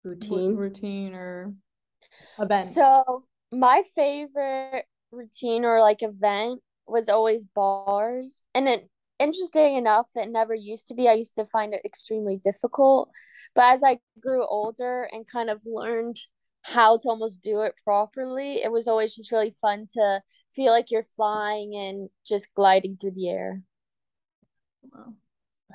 routine 0.03 0.55
routine 0.55 1.13
or 1.13 1.53
event? 2.38 2.69
So, 2.69 3.24
my 3.51 3.84
favorite 3.96 4.86
routine 5.12 5.65
or 5.65 5.81
like 5.81 6.01
event 6.03 6.62
was 6.88 7.10
always 7.10 7.46
bars. 7.46 8.41
And 8.53 8.67
it 8.67 8.89
interesting 9.19 9.75
enough, 9.75 10.10
it 10.15 10.29
never 10.29 10.53
used 10.53 10.88
to 10.89 10.93
be. 10.93 11.08
I 11.08 11.13
used 11.13 11.36
to 11.36 11.46
find 11.46 11.74
it 11.74 11.81
extremely 11.86 12.38
difficult. 12.38 13.10
But 13.55 13.75
as 13.75 13.81
I 13.84 14.00
grew 14.19 14.46
older 14.46 15.08
and 15.12 15.27
kind 15.27 15.50
of 15.50 15.62
learned 15.65 16.17
how 16.62 16.98
to 16.98 17.10
almost 17.10 17.42
do 17.42 17.62
it 17.62 17.74
properly. 17.84 18.62
It 18.63 18.72
was 18.72 18.88
always 18.88 19.16
just 19.16 19.32
really 19.32 19.51
fun 19.51 19.88
to 19.94 20.22
feel 20.54 20.72
like 20.72 20.92
you're 20.92 21.04
flying 21.04 21.75
and 21.75 22.10
just 22.25 22.54
gliding 22.54 22.98
through 22.98 23.12
the 23.12 23.30
air. 23.30 23.62
Wow. 24.94 25.13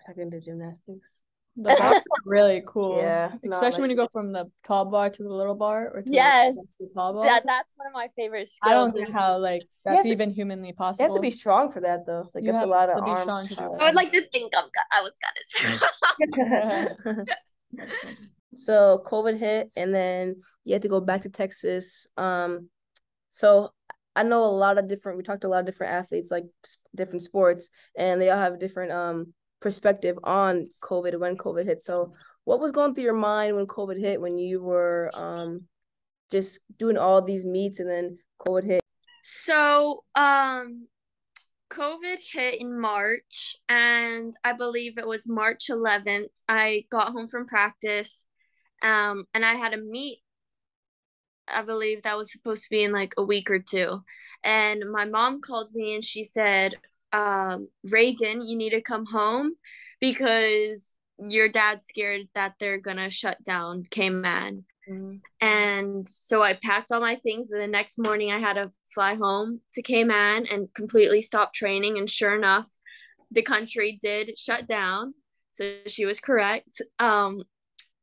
I 0.09 0.13
can 0.13 0.31
do 0.31 0.41
gymnastics. 0.41 1.25
The 1.57 1.63
bars 1.79 1.81
are 1.81 2.03
really 2.25 2.63
cool. 2.67 2.99
Yeah. 2.99 3.33
Especially 3.49 3.71
like... 3.71 3.79
when 3.79 3.91
you 3.91 3.97
go 3.97 4.09
from 4.13 4.33
the 4.33 4.51
tall 4.65 4.87
bar 4.87 5.09
to 5.09 5.23
the 5.23 5.33
little 5.33 5.55
bar 5.55 5.91
or 5.95 6.03
to 6.03 6.13
yes. 6.13 6.75
the 6.81 6.89
tall 6.95 7.15
bar. 7.15 7.25
Yeah, 7.25 7.39
that's 7.45 7.75
one 7.77 7.87
of 7.87 7.93
my 7.93 8.09
favorite 8.17 8.49
skills. 8.49 8.71
I 8.71 8.75
don't 8.75 8.93
see 8.93 9.11
how 9.11 9.39
like 9.39 9.63
that's 9.85 10.05
even 10.05 10.31
to, 10.31 10.35
humanly 10.35 10.73
possible. 10.73 11.07
You 11.07 11.13
have 11.13 11.17
to 11.17 11.23
be 11.23 11.31
strong 11.31 11.71
for 11.71 11.81
that 11.81 12.07
though. 12.07 12.29
Like 12.35 12.45
it's 12.45 12.57
a 12.57 12.67
lot 12.67 12.91
of 12.91 13.03
arms. 13.03 13.57
I 13.59 13.69
would 13.69 13.95
like 13.95 14.11
to 14.13 14.27
think 14.31 14.53
I'm 14.57 14.69
I 14.93 15.03
was 15.03 15.13
kind 15.23 15.37
of 15.39 17.05
strong. 17.07 18.27
So 18.57 19.03
COVID 19.07 19.39
hit 19.39 19.71
and 19.77 19.95
then 19.95 20.37
you 20.65 20.73
had 20.73 20.83
to 20.83 20.89
go 20.89 21.01
back 21.01 21.23
to 21.23 21.29
Texas. 21.29 22.07
Um, 22.17 22.69
so 23.29 23.71
I 24.17 24.23
know 24.23 24.45
a 24.45 24.47
lot 24.47 24.79
of 24.79 24.89
different. 24.89 25.19
We 25.19 25.25
talked 25.25 25.43
to 25.43 25.49
a 25.49 25.51
lot 25.51 25.61
of 25.61 25.67
different 25.67 25.93
athletes, 25.93 26.31
like 26.31 26.45
different 26.95 27.23
sports, 27.23 27.71
and 27.97 28.21
they 28.21 28.31
all 28.31 28.39
have 28.39 28.55
a 28.55 28.59
different 28.59 28.93
um 28.93 29.35
perspective 29.61 30.19
on 30.23 30.69
COVID 30.81 31.19
when 31.19 31.37
COVID 31.37 31.65
hit. 31.65 31.83
So, 31.83 32.15
what 32.45 32.61
was 32.61 32.73
going 32.73 32.95
through 32.95 33.05
your 33.05 33.15
mind 33.15 33.57
when 33.57 33.67
COVID 33.67 33.99
hit? 33.99 34.21
When 34.21 34.39
you 34.39 34.63
were 34.63 35.11
um 35.15 35.63
just 36.31 36.61
doing 36.79 36.97
all 36.97 37.23
these 37.23 37.45
meets 37.45 37.81
and 37.81 37.91
then 37.91 38.19
COVID 38.47 38.65
hit? 38.65 38.81
So, 39.23 40.05
um, 40.15 40.87
COVID 41.71 42.19
hit 42.33 42.61
in 42.61 42.79
March, 42.79 43.57
and 43.69 44.33
I 44.45 44.53
believe 44.53 44.97
it 44.97 45.09
was 45.09 45.27
March 45.27 45.67
11th. 45.71 46.43
I 46.49 46.85
got 46.91 47.13
home 47.13 47.27
from 47.27 47.47
practice, 47.47 48.27
um, 48.85 49.25
and 49.35 49.45
I 49.45 49.55
had 49.55 49.75
a 49.75 49.79
meet 49.79 50.21
I 51.49 51.63
believe 51.63 52.03
that 52.03 52.17
was 52.17 52.33
supposed 52.33 52.65
to 52.65 52.71
be 52.71 52.83
in 52.85 52.93
like 52.93 53.15
a 53.17 53.23
week 53.23 53.51
or 53.51 53.59
two. 53.59 54.03
And 54.43 54.91
my 54.91 55.05
mom 55.05 55.41
called 55.41 55.75
me 55.75 55.95
and 55.95 56.05
she 56.05 56.25
said, 56.25 56.75
um, 57.13 57.69
Raegan, 57.87 58.47
you 58.47 58.57
need 58.57 58.71
to 58.71 58.81
come 58.81 59.07
home 59.07 59.53
because 60.01 60.93
your 61.29 61.49
dad's 61.49 61.87
scared 61.87 62.29
that 62.35 62.55
they're 62.59 62.81
gonna 62.81 63.11
shut 63.11 63.43
down 63.45 63.85
Cayman. 63.91 64.65
Mm-hmm. 64.89 65.17
And 65.41 66.09
so 66.09 66.43
I 66.43 66.59
packed 66.63 66.93
all 66.93 67.01
my 67.01 67.17
things, 67.17 67.51
and 67.51 67.61
the 67.61 67.67
next 67.67 67.99
morning 67.99 68.33
I 68.33 68.39
had 68.39 68.55
to 68.55 68.73
fly 68.93 69.15
home 69.15 69.61
to 69.75 69.83
Cayman 69.83 70.47
and 70.47 70.73
completely 70.75 71.23
stop 71.23 71.55
training. 71.55 71.99
And 71.99 72.11
sure 72.11 72.35
enough, 72.35 72.69
the 73.31 73.43
country 73.43 73.99
did 74.03 74.37
shut 74.37 74.67
down. 74.67 75.15
So 75.53 75.77
she 75.87 76.05
was 76.05 76.21
correct. 76.21 76.83
Um, 76.99 77.45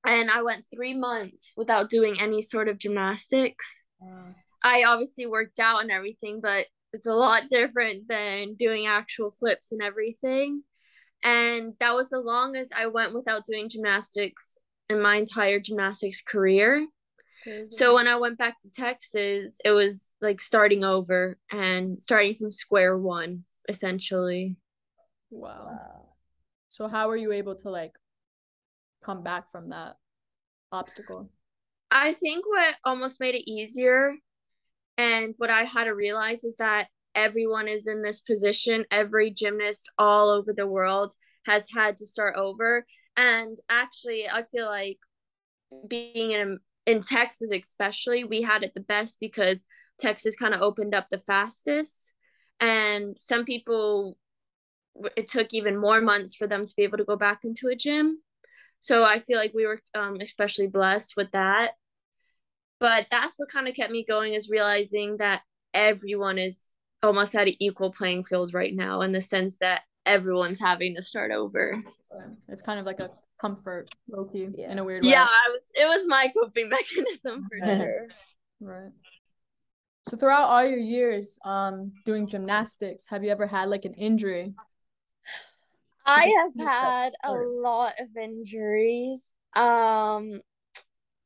and 0.06 0.30
I 0.32 0.42
went 0.42 0.66
three 0.74 0.94
months 0.94 1.54
without 1.56 1.90
doing 1.90 2.18
any 2.20 2.42
sort 2.42 2.68
of 2.68 2.78
gymnastics. 2.78 3.84
Mm. 4.04 4.36
I 4.64 4.84
obviously 4.84 5.26
worked 5.26 5.60
out 5.60 5.82
and 5.82 5.92
everything, 5.92 6.40
but 6.42 6.68
it's 6.94 7.08
a 7.08 7.14
lot 7.14 7.50
different 7.50 8.08
than 8.08 8.56
doing 8.56 8.86
actual 8.86 9.32
flips 9.32 9.72
and 9.72 9.82
everything. 9.82 10.64
And 11.24 11.74
that 11.80 11.94
was 11.94 12.10
the 12.10 12.20
longest 12.20 12.74
I 12.76 12.88
went 12.88 13.14
without 13.14 13.46
doing 13.46 13.70
gymnastics 13.70 14.58
in 14.90 15.02
my 15.02 15.18
entire 15.18 15.60
gymnastics 15.60 16.22
career. 16.22 16.86
So 17.70 17.96
when 17.96 18.08
I 18.08 18.18
went 18.18 18.38
back 18.38 18.62
to 18.62 18.70
Texas, 18.70 19.58
it 19.66 19.72
was 19.72 20.12
like 20.22 20.40
starting 20.40 20.84
over 20.84 21.40
and 21.52 22.00
starting 22.00 22.36
from 22.36 22.52
square 22.52 22.96
one. 22.96 23.46
essentially. 23.68 24.58
Wow. 25.32 25.66
wow. 25.72 26.10
So 26.70 26.88
how 26.88 27.08
were 27.08 27.18
you 27.18 27.32
able 27.32 27.56
to 27.56 27.70
like 27.70 27.94
come 29.04 29.24
back 29.24 29.52
from 29.52 29.70
that 29.70 29.96
obstacle? 30.72 31.30
I 31.90 32.14
think 32.14 32.46
what 32.48 32.76
almost 32.86 33.20
made 33.20 33.36
it 33.36 33.50
easier 33.50 34.16
and 34.98 35.34
what 35.38 35.50
I 35.50 35.64
had 35.64 35.86
to 35.86 35.96
realize 35.96 36.44
is 36.44 36.58
that 36.58 36.88
everyone 37.16 37.68
is 37.68 37.88
in 37.88 38.02
this 38.02 38.22
position. 38.22 38.86
Every 38.92 39.32
gymnast 39.32 39.90
all 39.98 40.30
over 40.30 40.54
the 40.54 40.68
world 40.68 41.14
has 41.46 41.66
had 41.74 41.98
to 41.98 42.06
start 42.06 42.36
over. 42.38 42.86
And 43.18 43.58
actually, 43.70 44.28
I 44.30 44.44
feel 44.44 44.68
like 44.68 45.00
being 45.88 46.32
in 46.32 46.60
in 46.86 47.02
Texas 47.02 47.52
especially, 47.52 48.24
we 48.24 48.42
had 48.42 48.64
it 48.64 48.74
the 48.74 48.82
best 48.82 49.20
because 49.20 49.66
Texas 50.00 50.36
kind 50.36 50.54
of 50.54 50.62
opened 50.62 50.96
up 50.96 51.08
the 51.10 51.20
fastest. 51.20 52.14
And 52.60 53.18
some 53.18 53.46
people 53.46 54.18
it 55.16 55.30
took 55.30 55.48
even 55.54 55.80
more 55.80 56.02
months 56.02 56.36
for 56.36 56.48
them 56.48 56.66
to 56.66 56.74
be 56.76 56.84
able 56.84 56.98
to 56.98 57.06
go 57.06 57.16
back 57.16 57.40
into 57.44 57.68
a 57.68 57.76
gym. 57.76 58.22
So 58.82 59.04
I 59.04 59.20
feel 59.20 59.38
like 59.38 59.54
we 59.54 59.66
were 59.66 59.80
um, 59.96 60.18
especially 60.20 60.68
blessed 60.68 61.16
with 61.16 61.32
that. 61.32 61.74
But 62.80 63.06
that's 63.12 63.36
what 63.38 63.50
kind 63.50 63.68
of 63.68 63.76
kept 63.76 63.92
me 63.92 64.04
going 64.04 64.34
is 64.34 64.50
realizing 64.50 65.18
that 65.18 65.44
everyone 65.74 66.40
is 66.40 66.68
almost 67.04 67.36
at 67.36 67.48
an 67.48 67.54
equal 67.60 67.92
playing 67.92 68.24
field 68.24 68.54
right 68.54 68.74
now 68.74 69.02
in 69.02 69.12
the 69.12 69.22
sense 69.22 69.60
that 69.60 69.84
everyone's 70.06 70.60
having 70.60 70.96
to 70.96 71.02
start 71.02 71.32
over. 71.32 71.82
It's 72.50 72.64
kind 72.64 72.80
of 72.80 72.88
like 72.88 73.00
a 73.00 73.12
comfort, 73.40 73.88
low 74.10 74.26
key, 74.26 74.48
yeah. 74.56 74.72
in 74.72 74.80
a 74.80 74.84
weird 74.84 75.04
way. 75.04 75.12
Yeah, 75.12 75.26
was, 75.26 75.62
it 75.76 75.88
was 75.88 76.08
my 76.08 76.32
coping 76.42 76.70
mechanism 76.78 77.48
for 77.48 77.66
sure. 77.66 78.08
right. 78.60 78.92
So 80.10 80.18
throughout 80.18 80.50
all 80.50 80.66
your 80.66 80.80
years 80.80 81.38
um 81.46 81.92
doing 82.06 82.28
gymnastics, 82.28 83.06
have 83.08 83.24
you 83.24 83.30
ever 83.30 83.46
had 83.46 83.70
like 83.70 83.86
an 83.86 83.94
injury? 83.94 84.56
I 86.12 86.34
have 86.58 86.68
had 86.68 87.14
a 87.24 87.34
lot 87.34 87.94
of 88.00 88.08
injuries. 88.22 89.34
Um 89.56 90.42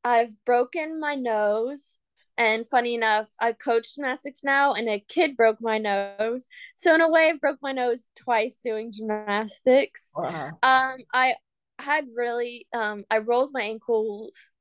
I've 0.04 0.34
broken 0.46 1.00
my 1.00 1.16
nose 1.16 1.98
and 2.38 2.68
funny 2.68 2.96
enough, 2.96 3.30
I 3.40 3.54
coach 3.54 3.96
gymnastics 3.96 4.42
now, 4.44 4.74
and 4.74 4.90
a 4.90 5.00
kid 5.08 5.38
broke 5.38 5.62
my 5.62 5.78
nose. 5.78 6.48
So 6.76 6.94
in 6.94 7.02
a 7.02 7.10
way, 7.10 7.30
I've 7.30 7.40
broke 7.40 7.60
my 7.62 7.72
nose 7.72 8.10
twice 8.16 8.60
doing 8.62 8.92
gymnastics. 8.92 10.12
Wow. 10.16 10.50
Um, 10.62 10.98
I 11.14 11.36
had 11.80 12.06
really 12.16 12.68
um, 12.74 13.06
I 13.10 13.20
rolled 13.20 13.52
my 13.54 13.62
ankles 13.62 14.52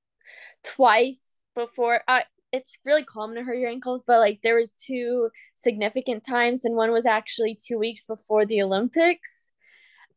twice 0.63 1.41
before. 1.55 2.01
I 2.07 2.25
it's 2.53 2.79
really 2.85 3.03
common 3.03 3.37
to 3.37 3.43
hurt 3.43 3.59
your 3.59 3.71
ankles, 3.71 4.05
but 4.07 4.21
like 4.21 4.41
there 4.43 4.57
was 4.57 4.73
two 4.73 5.31
significant 5.57 6.25
times, 6.25 6.65
and 6.65 6.77
one 6.77 6.93
was 6.93 7.07
actually 7.07 7.57
two 7.61 7.79
weeks 7.79 8.05
before 8.05 8.47
the 8.47 8.63
Olympics. 8.63 9.53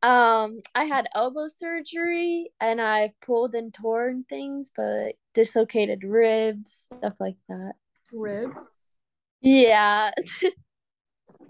Um, 0.04 0.62
I 0.76 0.86
had 0.86 1.08
elbow 1.16 1.48
surgery 1.48 2.52
and 2.62 2.80
I've 2.80 3.20
pulled 3.20 3.56
and 3.56 3.74
torn 3.74 4.26
things, 4.30 4.70
but 4.76 5.16
dislocated 5.34 6.04
ribs, 6.04 6.90
stuff 6.94 7.14
like 7.20 7.38
that. 7.50 7.74
Ribs? 8.12 8.56
Yeah. 9.42 10.12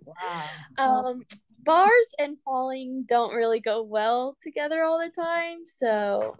wow. 0.06 0.44
Um, 0.80 1.24
bars 1.63 2.08
and 2.18 2.38
falling 2.46 3.04
don't 3.08 3.34
really 3.34 3.60
go 3.60 3.82
well 3.84 4.38
together 4.42 4.84
all 4.84 5.00
the 5.00 5.10
time, 5.10 5.66
so 5.66 6.38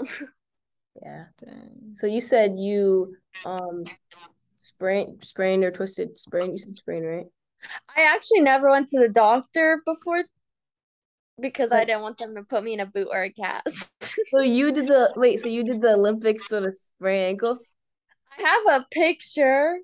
yeah. 1.02 1.26
So 1.92 2.08
you 2.08 2.22
said 2.22 2.58
you 2.58 3.16
um 3.46 3.84
sprained 4.56 5.24
sprained 5.24 5.64
or 5.64 5.72
twisted 5.72 6.18
sprained 6.18 6.52
you 6.52 6.58
said 6.58 6.76
sprain, 6.76 7.04
right? 7.04 7.26
I 7.96 8.04
actually 8.04 8.42
never 8.42 8.70
went 8.70 8.88
to 8.90 9.00
the 9.00 9.10
doctor 9.10 9.82
before 9.86 10.24
because 11.39 11.72
I 11.72 11.86
didn't 11.86 12.01
want 12.01 12.17
them 12.17 12.36
to 12.36 12.44
put 12.44 12.63
me 12.63 12.74
in 12.74 12.79
a 12.79 12.86
boot 12.86 13.08
or 13.12 13.24
a 13.24 13.29
cast. 13.29 13.91
so 14.32 14.41
you 14.41 14.72
did 14.72 14.88
the 14.88 15.13
wait, 15.15 15.41
so 15.41 15.48
you 15.48 15.63
did 15.63 15.82
the 15.82 15.94
Olympics 15.94 16.48
sort 16.48 16.63
of 16.63 16.75
sprain 16.75 17.29
ankle? 17.29 17.60
I 18.38 18.41
have 18.41 18.82
a 18.82 18.86
picture. 18.91 19.77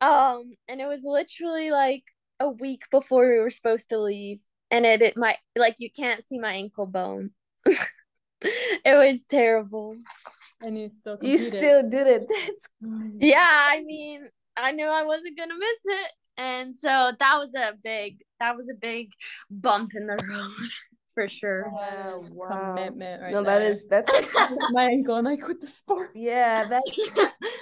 Um, 0.00 0.54
and 0.68 0.80
it 0.80 0.86
was 0.86 1.02
literally 1.04 1.70
like 1.70 2.04
a 2.38 2.48
week 2.48 2.84
before 2.90 3.28
we 3.28 3.38
were 3.38 3.50
supposed 3.50 3.90
to 3.90 4.00
leave. 4.00 4.42
And 4.70 4.86
it, 4.86 5.02
it 5.02 5.16
my 5.16 5.36
like 5.56 5.76
you 5.78 5.90
can't 5.90 6.22
see 6.22 6.38
my 6.38 6.52
ankle 6.52 6.86
bone. 6.86 7.30
it 7.66 7.78
was 8.86 9.26
terrible. 9.26 9.96
And 10.62 10.78
you 10.78 10.90
still 10.90 11.18
You 11.22 11.38
still 11.38 11.88
did 11.88 12.06
it. 12.06 12.26
That's 12.28 12.68
yeah, 13.18 13.68
I 13.70 13.82
mean, 13.84 14.24
I 14.56 14.72
knew 14.72 14.86
I 14.86 15.04
wasn't 15.04 15.36
gonna 15.36 15.58
miss 15.58 15.80
it. 15.84 16.12
And 16.36 16.76
so 16.76 17.12
that 17.18 17.38
was 17.38 17.54
a 17.54 17.74
big 17.82 18.22
that 18.38 18.56
was 18.56 18.70
a 18.70 18.74
big 18.74 19.12
bump 19.50 19.92
in 19.94 20.06
the 20.06 20.18
road 20.26 20.70
for 21.14 21.28
sure. 21.28 21.70
Wow, 21.70 22.18
wow. 22.34 22.74
Commitment 22.74 23.22
right 23.22 23.32
No, 23.32 23.42
that 23.42 23.58
there. 23.58 23.68
is 23.68 23.86
that's 23.86 24.08
my 24.72 24.84
ankle 24.84 25.16
and 25.16 25.28
I 25.28 25.36
quit 25.36 25.60
the 25.60 25.66
sport. 25.66 26.10
Yeah, 26.14 26.64
that's 26.64 26.96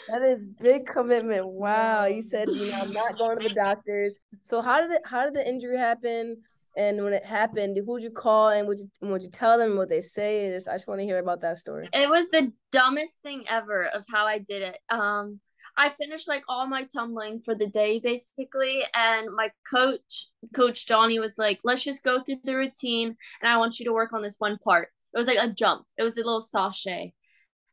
that 0.09 0.23
is 0.23 0.47
big 0.47 0.87
commitment. 0.87 1.47
Wow. 1.47 2.07
You 2.07 2.23
said, 2.23 2.49
you 2.49 2.71
know, 2.71 2.79
I'm 2.81 2.93
not 2.93 3.19
going 3.19 3.39
to 3.39 3.49
the 3.49 3.55
doctors. 3.55 4.19
So 4.45 4.61
how 4.61 4.81
did 4.81 4.91
it 4.91 5.03
how 5.05 5.25
did 5.25 5.35
the 5.35 5.49
injury 5.49 5.77
happen? 5.77 6.37
And 6.77 7.03
when 7.03 7.13
it 7.13 7.25
happened, 7.25 7.77
who'd 7.85 8.03
you 8.03 8.11
call 8.11 8.51
and 8.51 8.69
would 8.69 8.79
you 8.79 8.89
would 9.09 9.23
you 9.23 9.31
tell 9.31 9.59
them 9.59 9.77
what 9.77 9.89
they 9.89 10.01
say? 10.01 10.45
And 10.47 10.55
just, 10.55 10.69
I 10.69 10.75
just 10.75 10.87
want 10.87 11.01
to 11.01 11.05
hear 11.05 11.19
about 11.19 11.41
that 11.41 11.59
story. 11.59 11.89
It 11.93 12.09
was 12.09 12.29
the 12.31 12.53
dumbest 12.71 13.21
thing 13.23 13.45
ever 13.49 13.87
of 13.87 14.05
how 14.13 14.27
I 14.27 14.39
did 14.39 14.63
it. 14.63 14.79
Um 14.89 15.41
I 15.79 15.91
finished 15.91 16.29
like 16.29 16.43
all 16.49 16.67
my 16.67 16.85
tumbling 16.85 17.41
for 17.41 17.55
the 17.55 17.69
day 17.69 18.01
basically, 18.01 18.83
and 18.95 19.29
my 19.35 19.51
coach, 19.71 20.27
Coach 20.55 20.87
Johnny, 20.87 21.19
was 21.21 21.39
like, 21.39 21.61
"Let's 21.65 21.85
just 21.85 22.03
go 22.05 22.21
through 22.23 22.41
the 22.45 22.57
routine, 22.57 23.17
and 23.41 23.51
I 23.51 23.57
want 23.59 23.79
you 23.79 23.85
to 23.87 23.93
work 23.93 24.13
on 24.13 24.21
this 24.23 24.37
one 24.39 24.59
part." 24.59 24.89
It 25.15 25.19
was 25.19 25.29
like 25.29 25.39
a 25.41 25.53
jump. 25.53 25.87
It 25.97 26.03
was 26.03 26.17
a 26.17 26.21
little 26.21 26.43
sashay, 26.43 27.15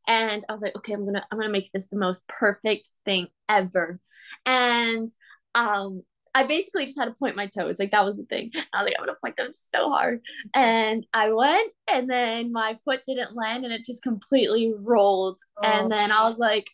and 0.08 0.46
I 0.48 0.52
was 0.54 0.62
like, 0.62 0.76
"Okay, 0.78 0.94
I'm 0.94 1.06
gonna 1.06 1.26
I'm 1.32 1.40
gonna 1.40 1.52
make 1.52 1.72
this 1.74 1.90
the 1.90 1.98
most 1.98 2.28
perfect 2.28 2.88
thing 3.04 3.28
ever," 3.50 4.00
and 4.46 5.10
um. 5.56 6.04
I 6.38 6.44
basically 6.46 6.86
just 6.86 7.00
had 7.00 7.06
to 7.06 7.14
point 7.14 7.38
my 7.38 7.48
toes. 7.48 7.78
Like 7.80 7.92
that 7.92 8.04
was 8.04 8.18
the 8.18 8.26
thing. 8.26 8.52
I 8.74 8.84
was 8.84 8.88
like, 8.88 8.96
I'm 9.00 9.06
gonna 9.06 9.18
point 9.24 9.38
them 9.38 9.52
so 9.54 9.88
hard. 9.90 10.20
And 10.54 11.08
I 11.14 11.32
went 11.32 11.72
and 11.88 12.10
then 12.10 12.52
my 12.52 12.78
foot 12.84 13.04
didn't 13.08 13.38
land 13.38 13.64
and 13.64 13.74
it 13.74 13.86
just 13.86 14.04
completely 14.04 14.74
rolled. 14.78 15.40
Oh. 15.56 15.66
And 15.66 15.90
then 15.90 16.12
I 16.12 16.28
was 16.28 16.38
like, 16.38 16.68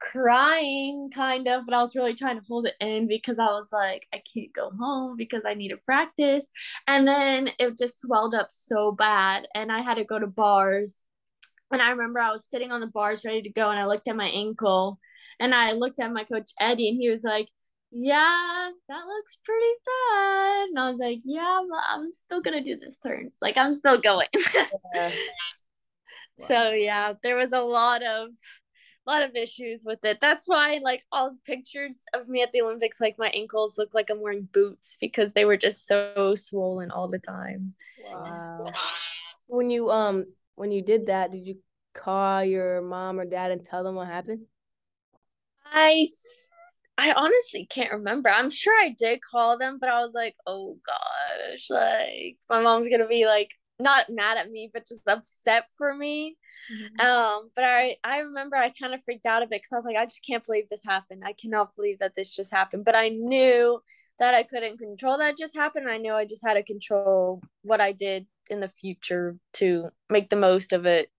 crying 0.00 1.10
kind 1.12 1.48
of 1.48 1.64
but 1.66 1.74
i 1.74 1.80
was 1.80 1.96
really 1.96 2.14
trying 2.14 2.38
to 2.38 2.46
hold 2.46 2.66
it 2.66 2.74
in 2.80 3.08
because 3.08 3.38
i 3.38 3.46
was 3.46 3.68
like 3.72 4.06
i 4.12 4.22
can't 4.32 4.52
go 4.52 4.70
home 4.78 5.16
because 5.16 5.42
i 5.46 5.54
need 5.54 5.70
to 5.70 5.76
practice 5.78 6.50
and 6.86 7.06
then 7.06 7.48
it 7.58 7.76
just 7.76 8.00
swelled 8.00 8.34
up 8.34 8.48
so 8.50 8.92
bad 8.92 9.46
and 9.54 9.72
i 9.72 9.80
had 9.80 9.96
to 9.96 10.04
go 10.04 10.18
to 10.18 10.26
bars 10.26 11.02
and 11.72 11.82
i 11.82 11.90
remember 11.90 12.20
i 12.20 12.30
was 12.30 12.48
sitting 12.48 12.70
on 12.70 12.80
the 12.80 12.86
bars 12.86 13.24
ready 13.24 13.42
to 13.42 13.50
go 13.50 13.70
and 13.70 13.78
i 13.78 13.86
looked 13.86 14.06
at 14.06 14.16
my 14.16 14.28
ankle 14.28 14.98
and 15.40 15.54
i 15.54 15.72
looked 15.72 15.98
at 15.98 16.12
my 16.12 16.24
coach 16.24 16.50
eddie 16.60 16.88
and 16.90 16.98
he 16.98 17.10
was 17.10 17.24
like 17.24 17.48
yeah 17.90 18.70
that 18.88 19.04
looks 19.06 19.38
pretty 19.44 19.72
bad 19.86 20.68
and 20.68 20.78
i 20.78 20.90
was 20.90 20.98
like 21.00 21.18
yeah 21.24 21.60
but 21.68 21.80
i'm 21.90 22.12
still 22.12 22.40
gonna 22.40 22.62
do 22.62 22.76
this 22.78 22.98
turn 22.98 23.30
like 23.40 23.56
i'm 23.56 23.72
still 23.72 23.98
going 23.98 24.28
yeah. 24.54 24.68
wow. 24.94 25.10
so 26.46 26.70
yeah 26.70 27.14
there 27.22 27.36
was 27.36 27.52
a 27.52 27.60
lot 27.60 28.02
of 28.02 28.28
lot 29.08 29.22
of 29.22 29.34
issues 29.34 29.84
with 29.84 30.04
it. 30.04 30.18
That's 30.20 30.46
why 30.46 30.80
like 30.82 31.02
all 31.10 31.36
pictures 31.44 31.98
of 32.14 32.28
me 32.28 32.42
at 32.42 32.52
the 32.52 32.60
Olympics, 32.60 33.00
like 33.00 33.18
my 33.18 33.28
ankles 33.28 33.78
look 33.78 33.94
like 33.94 34.10
I'm 34.10 34.20
wearing 34.20 34.48
boots 34.52 34.96
because 35.00 35.32
they 35.32 35.44
were 35.44 35.56
just 35.56 35.86
so 35.86 36.34
swollen 36.34 36.90
all 36.90 37.08
the 37.08 37.18
time. 37.18 37.74
Wow. 38.04 38.66
When 39.50 39.70
you 39.70 39.90
um 39.90 40.26
when 40.56 40.70
you 40.72 40.82
did 40.82 41.06
that, 41.06 41.30
did 41.30 41.46
you 41.46 41.56
call 41.94 42.44
your 42.44 42.82
mom 42.82 43.18
or 43.18 43.24
dad 43.24 43.50
and 43.50 43.64
tell 43.64 43.82
them 43.82 43.94
what 43.94 44.06
happened? 44.06 44.40
I 45.64 46.06
I 46.98 47.12
honestly 47.12 47.64
can't 47.64 47.92
remember. 47.92 48.28
I'm 48.28 48.50
sure 48.50 48.74
I 48.74 48.94
did 48.98 49.20
call 49.22 49.56
them, 49.56 49.78
but 49.80 49.88
I 49.88 50.04
was 50.04 50.12
like, 50.14 50.36
oh 50.46 50.76
gosh, 50.84 51.70
like 51.70 52.36
my 52.50 52.60
mom's 52.60 52.88
gonna 52.88 53.06
be 53.08 53.24
like 53.24 53.54
not 53.80 54.10
mad 54.10 54.38
at 54.38 54.50
me, 54.50 54.70
but 54.72 54.86
just 54.86 55.06
upset 55.06 55.64
for 55.76 55.94
me. 55.94 56.36
Mm-hmm. 56.72 57.06
Um, 57.06 57.50
but 57.54 57.64
I 57.64 57.96
I 58.04 58.18
remember 58.18 58.56
I 58.56 58.70
kind 58.70 58.94
of 58.94 59.02
freaked 59.02 59.26
out 59.26 59.42
a 59.42 59.46
bit 59.46 59.62
because 59.62 59.72
I 59.72 59.76
was 59.76 59.84
like, 59.84 59.96
I 59.96 60.04
just 60.04 60.26
can't 60.26 60.44
believe 60.44 60.68
this 60.68 60.84
happened. 60.84 61.22
I 61.24 61.32
cannot 61.32 61.74
believe 61.76 61.98
that 62.00 62.14
this 62.14 62.34
just 62.34 62.52
happened. 62.52 62.84
But 62.84 62.96
I 62.96 63.08
knew 63.08 63.80
that 64.18 64.34
I 64.34 64.42
couldn't 64.42 64.78
control 64.78 65.18
that 65.18 65.38
just 65.38 65.56
happened. 65.56 65.88
I 65.88 65.98
knew 65.98 66.12
I 66.12 66.24
just 66.24 66.44
had 66.44 66.54
to 66.54 66.62
control 66.62 67.40
what 67.62 67.80
I 67.80 67.92
did 67.92 68.26
in 68.50 68.60
the 68.60 68.68
future 68.68 69.36
to 69.54 69.90
make 70.10 70.30
the 70.30 70.36
most 70.36 70.72
of 70.72 70.86
it 70.86 71.10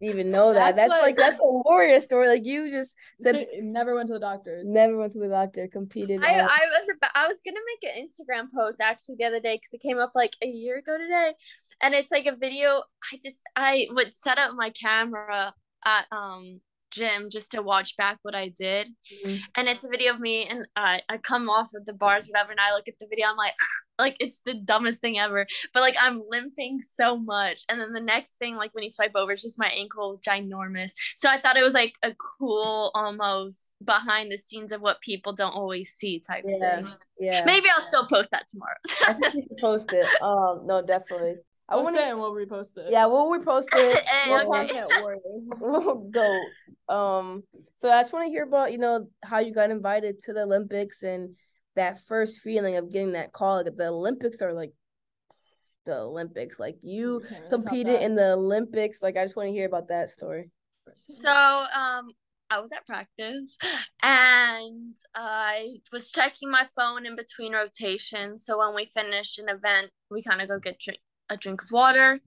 even 0.00 0.30
know 0.30 0.52
that. 0.52 0.76
That's, 0.76 0.90
that's 0.90 1.02
like, 1.02 1.02
like, 1.02 1.16
that's 1.16 1.40
a 1.40 1.44
warrior 1.44 2.00
story. 2.00 2.28
Like 2.28 2.44
you 2.44 2.70
just 2.70 2.96
said, 3.20 3.34
so 3.34 3.44
never 3.60 3.94
went 3.94 4.08
to 4.08 4.14
the 4.14 4.20
doctor. 4.20 4.62
Never 4.64 4.96
went 4.96 5.12
to 5.14 5.18
the 5.18 5.28
doctor. 5.28 5.68
Competed. 5.68 6.22
I, 6.22 6.38
I 6.38 6.60
was 6.78 6.88
about, 6.96 7.10
I 7.14 7.26
was 7.26 7.40
gonna 7.44 7.60
make 7.66 7.92
an 7.92 8.04
Instagram 8.04 8.46
post 8.54 8.80
actually 8.80 9.16
the 9.18 9.24
other 9.24 9.40
day 9.40 9.56
because 9.56 9.72
it 9.72 9.82
came 9.82 9.98
up 9.98 10.12
like 10.14 10.34
a 10.42 10.46
year 10.46 10.78
ago 10.78 10.96
today, 10.98 11.34
and 11.82 11.94
it's 11.94 12.10
like 12.10 12.26
a 12.26 12.36
video. 12.36 12.82
I 13.12 13.18
just 13.22 13.40
I 13.56 13.86
would 13.90 14.14
set 14.14 14.38
up 14.38 14.54
my 14.54 14.70
camera 14.70 15.54
at 15.84 16.06
um 16.12 16.60
gym 16.90 17.28
just 17.30 17.50
to 17.52 17.62
watch 17.62 17.96
back 17.96 18.18
what 18.22 18.34
I 18.34 18.48
did. 18.48 18.88
Mm-hmm. 19.24 19.36
And 19.56 19.68
it's 19.68 19.84
a 19.84 19.88
video 19.88 20.12
of 20.12 20.20
me 20.20 20.46
and 20.46 20.66
uh, 20.76 20.98
I 21.08 21.18
come 21.18 21.48
off 21.48 21.70
of 21.74 21.84
the 21.86 21.92
bars, 21.92 22.28
whatever, 22.28 22.50
and 22.50 22.60
I 22.60 22.72
look 22.74 22.88
at 22.88 22.98
the 23.00 23.06
video, 23.08 23.26
I'm 23.26 23.36
like, 23.36 23.54
like 23.98 24.16
it's 24.20 24.42
the 24.44 24.54
dumbest 24.54 25.00
thing 25.00 25.18
ever. 25.18 25.46
But 25.74 25.80
like 25.80 25.96
I'm 26.00 26.22
limping 26.28 26.80
so 26.80 27.18
much. 27.18 27.64
And 27.68 27.80
then 27.80 27.92
the 27.92 28.00
next 28.00 28.38
thing, 28.38 28.56
like 28.56 28.74
when 28.74 28.84
you 28.84 28.90
swipe 28.90 29.12
over, 29.14 29.32
it's 29.32 29.42
just 29.42 29.58
my 29.58 29.68
ankle 29.68 30.20
ginormous. 30.26 30.92
So 31.16 31.28
I 31.28 31.40
thought 31.40 31.56
it 31.56 31.64
was 31.64 31.74
like 31.74 31.94
a 32.02 32.14
cool 32.38 32.90
almost 32.94 33.70
behind 33.84 34.30
the 34.30 34.38
scenes 34.38 34.72
of 34.72 34.80
what 34.80 35.00
people 35.00 35.32
don't 35.32 35.54
always 35.54 35.90
see 35.90 36.20
type 36.20 36.44
yeah, 36.46 36.76
thing. 36.76 36.88
Yeah. 37.18 37.44
Maybe 37.44 37.66
I'll 37.74 37.82
still 37.82 38.06
post 38.06 38.30
that 38.30 38.46
tomorrow. 38.48 38.76
I 39.08 39.12
think 39.14 39.34
you 39.34 39.42
should 39.42 39.58
post 39.58 39.92
it. 39.92 40.06
Um 40.22 40.66
no, 40.66 40.82
definitely. 40.82 41.34
I 41.68 41.76
want 41.76 41.96
to 41.96 42.02
and 42.02 42.18
we'll 42.18 42.32
repost 42.32 42.78
it. 42.78 42.86
Yeah, 42.90 43.06
we'll 43.06 43.30
repost 43.30 43.66
it. 43.74 44.04
okay. 44.30 45.20
we'll 45.60 45.94
go. 46.10 46.40
Um, 46.88 47.42
so 47.76 47.90
I 47.90 48.00
just 48.02 48.12
want 48.12 48.26
to 48.26 48.30
hear 48.30 48.44
about 48.44 48.72
you 48.72 48.78
know 48.78 49.08
how 49.22 49.40
you 49.40 49.52
got 49.52 49.70
invited 49.70 50.22
to 50.22 50.32
the 50.32 50.42
Olympics 50.42 51.02
and 51.02 51.36
that 51.76 52.00
first 52.06 52.40
feeling 52.40 52.76
of 52.76 52.90
getting 52.90 53.12
that 53.12 53.32
call. 53.32 53.62
Like 53.62 53.76
the 53.76 53.88
Olympics 53.88 54.40
are 54.40 54.52
like 54.52 54.72
the 55.84 55.98
Olympics. 55.98 56.58
Like 56.58 56.76
you 56.82 57.22
competed 57.50 58.00
in 58.00 58.14
the 58.14 58.32
Olympics. 58.32 59.02
Like 59.02 59.16
I 59.16 59.24
just 59.24 59.36
want 59.36 59.48
to 59.48 59.52
hear 59.52 59.66
about 59.66 59.88
that 59.88 60.08
story. 60.08 60.50
So 60.96 61.30
um 61.30 62.12
I 62.50 62.60
was 62.60 62.72
at 62.72 62.86
practice 62.86 63.58
and 64.02 64.94
I 65.14 65.76
was 65.92 66.10
checking 66.10 66.50
my 66.50 66.66
phone 66.74 67.04
in 67.04 67.14
between 67.14 67.52
rotations. 67.52 68.44
So 68.44 68.58
when 68.58 68.74
we 68.74 68.86
finish 68.86 69.36
an 69.38 69.50
event, 69.50 69.90
we 70.10 70.22
kind 70.22 70.40
of 70.40 70.48
go 70.48 70.58
get 70.58 70.78
drink, 70.80 71.00
a 71.30 71.36
drink 71.36 71.62
of 71.62 71.70
water. 71.70 72.20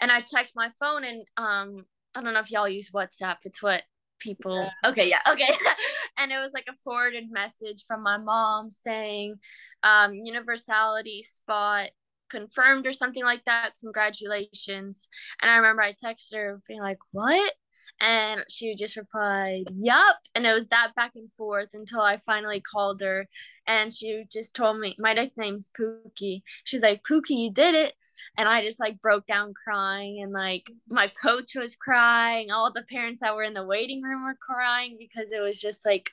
And 0.00 0.10
I 0.10 0.20
checked 0.20 0.52
my 0.54 0.70
phone 0.78 1.04
and 1.04 1.24
um 1.36 1.86
I 2.14 2.22
don't 2.22 2.32
know 2.32 2.40
if 2.40 2.50
y'all 2.50 2.68
use 2.68 2.90
WhatsApp. 2.90 3.36
It's 3.44 3.62
what 3.62 3.82
people 4.18 4.56
yeah. 4.56 4.90
okay 4.90 5.08
yeah 5.08 5.20
okay 5.28 5.50
and 6.18 6.32
it 6.32 6.38
was 6.38 6.52
like 6.54 6.66
a 6.68 6.76
forwarded 6.84 7.30
message 7.30 7.84
from 7.86 8.02
my 8.02 8.16
mom 8.16 8.70
saying 8.70 9.34
um 9.82 10.14
universality 10.14 11.22
spot 11.22 11.90
confirmed 12.30 12.86
or 12.86 12.92
something 12.92 13.24
like 13.24 13.44
that 13.44 13.72
congratulations 13.80 15.08
and 15.40 15.50
i 15.50 15.56
remember 15.56 15.82
i 15.82 15.92
texted 15.92 16.34
her 16.34 16.60
being 16.66 16.80
like 16.80 16.98
what 17.12 17.52
and 18.00 18.44
she 18.50 18.74
just 18.74 18.96
replied 18.96 19.64
yup 19.74 20.16
and 20.34 20.44
it 20.44 20.52
was 20.52 20.66
that 20.68 20.92
back 20.96 21.12
and 21.14 21.30
forth 21.36 21.68
until 21.72 22.00
i 22.00 22.16
finally 22.16 22.60
called 22.60 23.00
her 23.00 23.26
and 23.66 23.92
she 23.92 24.24
just 24.30 24.56
told 24.56 24.78
me 24.78 24.96
my 24.98 25.12
nickname's 25.12 25.70
pookie 25.78 26.42
she's 26.64 26.82
like 26.82 27.02
pookie 27.04 27.44
you 27.44 27.50
did 27.50 27.74
it 27.74 27.94
and 28.36 28.48
i 28.48 28.62
just 28.62 28.80
like 28.80 29.00
broke 29.00 29.26
down 29.26 29.52
crying 29.54 30.20
and 30.22 30.32
like 30.32 30.70
my 30.88 31.08
coach 31.08 31.54
was 31.54 31.76
crying 31.76 32.50
all 32.50 32.72
the 32.72 32.84
parents 32.90 33.20
that 33.20 33.34
were 33.34 33.42
in 33.42 33.54
the 33.54 33.64
waiting 33.64 34.02
room 34.02 34.24
were 34.24 34.38
crying 34.40 34.96
because 34.98 35.32
it 35.32 35.40
was 35.40 35.60
just 35.60 35.84
like 35.84 36.10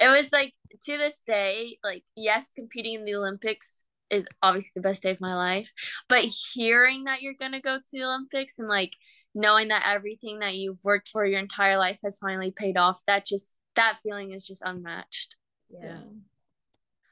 it 0.00 0.08
was 0.08 0.32
like 0.32 0.52
to 0.82 0.98
this 0.98 1.20
day 1.20 1.78
like 1.84 2.02
yes 2.16 2.50
competing 2.54 2.94
in 2.94 3.04
the 3.04 3.14
olympics 3.14 3.84
is 4.10 4.26
obviously 4.42 4.70
the 4.74 4.80
best 4.80 5.02
day 5.02 5.10
of 5.10 5.20
my 5.20 5.34
life 5.34 5.72
but 6.08 6.24
hearing 6.24 7.04
that 7.04 7.22
you're 7.22 7.34
gonna 7.38 7.60
go 7.60 7.78
to 7.78 7.88
the 7.92 8.02
olympics 8.02 8.58
and 8.58 8.68
like 8.68 8.92
knowing 9.34 9.68
that 9.68 9.84
everything 9.86 10.40
that 10.40 10.54
you've 10.54 10.82
worked 10.84 11.08
for 11.08 11.24
your 11.24 11.40
entire 11.40 11.76
life 11.78 11.98
has 12.04 12.18
finally 12.18 12.52
paid 12.52 12.76
off 12.76 13.00
that 13.06 13.26
just 13.26 13.56
that 13.74 13.98
feeling 14.02 14.32
is 14.32 14.46
just 14.46 14.62
unmatched. 14.64 15.36
Yeah 15.68 15.98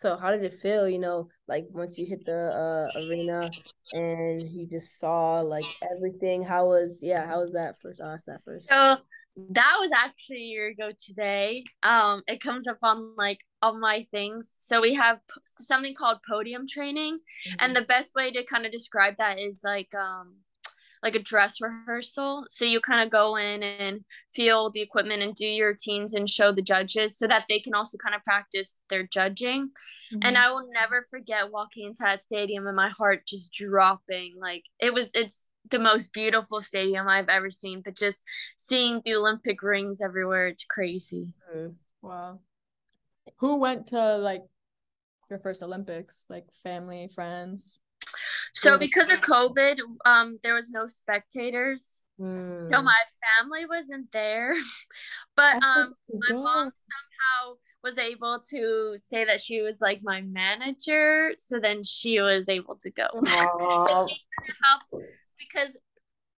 so 0.02 0.16
how 0.16 0.32
did 0.32 0.42
it 0.42 0.52
feel 0.52 0.88
you 0.88 0.98
know 0.98 1.28
like 1.48 1.66
once 1.70 1.96
you 1.96 2.04
hit 2.06 2.26
the 2.26 2.50
uh, 2.92 3.00
arena 3.00 3.54
and 3.92 4.50
you 4.50 4.66
just 4.66 4.98
saw 4.98 5.40
like 5.40 5.64
everything? 5.94 6.42
How 6.42 6.66
was 6.66 7.00
yeah 7.02 7.26
how 7.26 7.40
was 7.40 7.52
that 7.52 7.76
first 7.80 8.00
ask 8.00 8.26
that 8.26 8.42
first? 8.44 8.68
So 8.68 8.98
that 9.50 9.76
was 9.80 9.90
actually 9.94 10.36
a 10.36 10.50
year 10.54 10.68
ago 10.68 10.90
today. 11.04 11.64
Um 11.82 12.22
it 12.26 12.40
comes 12.40 12.66
up 12.66 12.78
on 12.82 13.14
like 13.16 13.38
all 13.62 13.78
my 13.78 14.06
things. 14.10 14.54
So 14.58 14.80
we 14.80 14.94
have 14.94 15.18
p- 15.32 15.40
something 15.58 15.94
called 15.94 16.18
podium 16.28 16.66
training. 16.66 17.14
Mm-hmm. 17.14 17.56
and 17.60 17.76
the 17.76 17.82
best 17.82 18.14
way 18.14 18.32
to 18.32 18.44
kind 18.44 18.66
of 18.66 18.72
describe 18.72 19.16
that 19.18 19.38
is 19.38 19.62
like 19.64 19.94
um 19.94 20.34
like 21.02 21.16
a 21.16 21.22
dress 21.22 21.60
rehearsal. 21.60 22.46
So 22.48 22.64
you 22.64 22.80
kind 22.80 23.02
of 23.02 23.10
go 23.10 23.36
in 23.36 23.62
and 23.62 24.04
feel 24.34 24.70
the 24.70 24.80
equipment 24.80 25.22
and 25.22 25.34
do 25.34 25.46
your 25.46 25.68
routines 25.68 26.14
and 26.14 26.28
show 26.28 26.52
the 26.52 26.62
judges 26.62 27.18
so 27.18 27.26
that 27.26 27.46
they 27.48 27.58
can 27.58 27.74
also 27.74 27.98
kind 27.98 28.14
of 28.14 28.24
practice 28.24 28.76
their 28.88 29.06
judging. 29.06 29.70
Mm-hmm. 30.12 30.20
And 30.22 30.38
I 30.38 30.50
will 30.50 30.68
never 30.72 31.04
forget 31.10 31.50
walking 31.50 31.86
into 31.86 32.02
that 32.04 32.20
stadium 32.20 32.66
and 32.66 32.76
my 32.76 32.90
heart 32.90 33.26
just 33.26 33.52
dropping. 33.52 34.34
Like 34.40 34.64
it 34.78 34.94
was, 34.94 35.10
it's 35.14 35.44
the 35.70 35.78
most 35.78 36.12
beautiful 36.12 36.60
stadium 36.60 37.08
I've 37.08 37.28
ever 37.28 37.50
seen, 37.50 37.82
but 37.84 37.96
just 37.96 38.22
seeing 38.56 39.00
the 39.04 39.14
Olympic 39.14 39.62
rings 39.62 40.00
everywhere, 40.00 40.48
it's 40.48 40.64
crazy. 40.64 41.32
Wow. 42.00 42.40
Who 43.38 43.56
went 43.56 43.88
to 43.88 44.18
like 44.18 44.42
your 45.30 45.40
first 45.40 45.62
Olympics? 45.62 46.26
Like 46.28 46.46
family, 46.62 47.08
friends? 47.14 47.78
So 48.52 48.78
because 48.78 49.10
of 49.10 49.20
COVID, 49.20 49.78
um, 50.04 50.38
there 50.42 50.54
was 50.54 50.70
no 50.70 50.86
spectators. 50.86 52.02
Mm. 52.20 52.62
So 52.62 52.82
my 52.82 52.94
family 53.40 53.66
wasn't 53.66 54.12
there, 54.12 54.54
but 55.36 55.62
um, 55.62 55.94
my 56.12 56.34
mom 56.34 56.70
somehow 56.70 57.56
was 57.82 57.98
able 57.98 58.40
to 58.50 58.94
say 58.96 59.24
that 59.24 59.40
she 59.40 59.62
was 59.62 59.80
like 59.80 60.00
my 60.02 60.20
manager. 60.20 61.32
So 61.38 61.58
then 61.58 61.82
she 61.82 62.20
was 62.20 62.48
able 62.48 62.76
to 62.82 62.90
go. 62.90 63.06
she 63.26 63.32
helped 64.62 65.06
because 65.38 65.76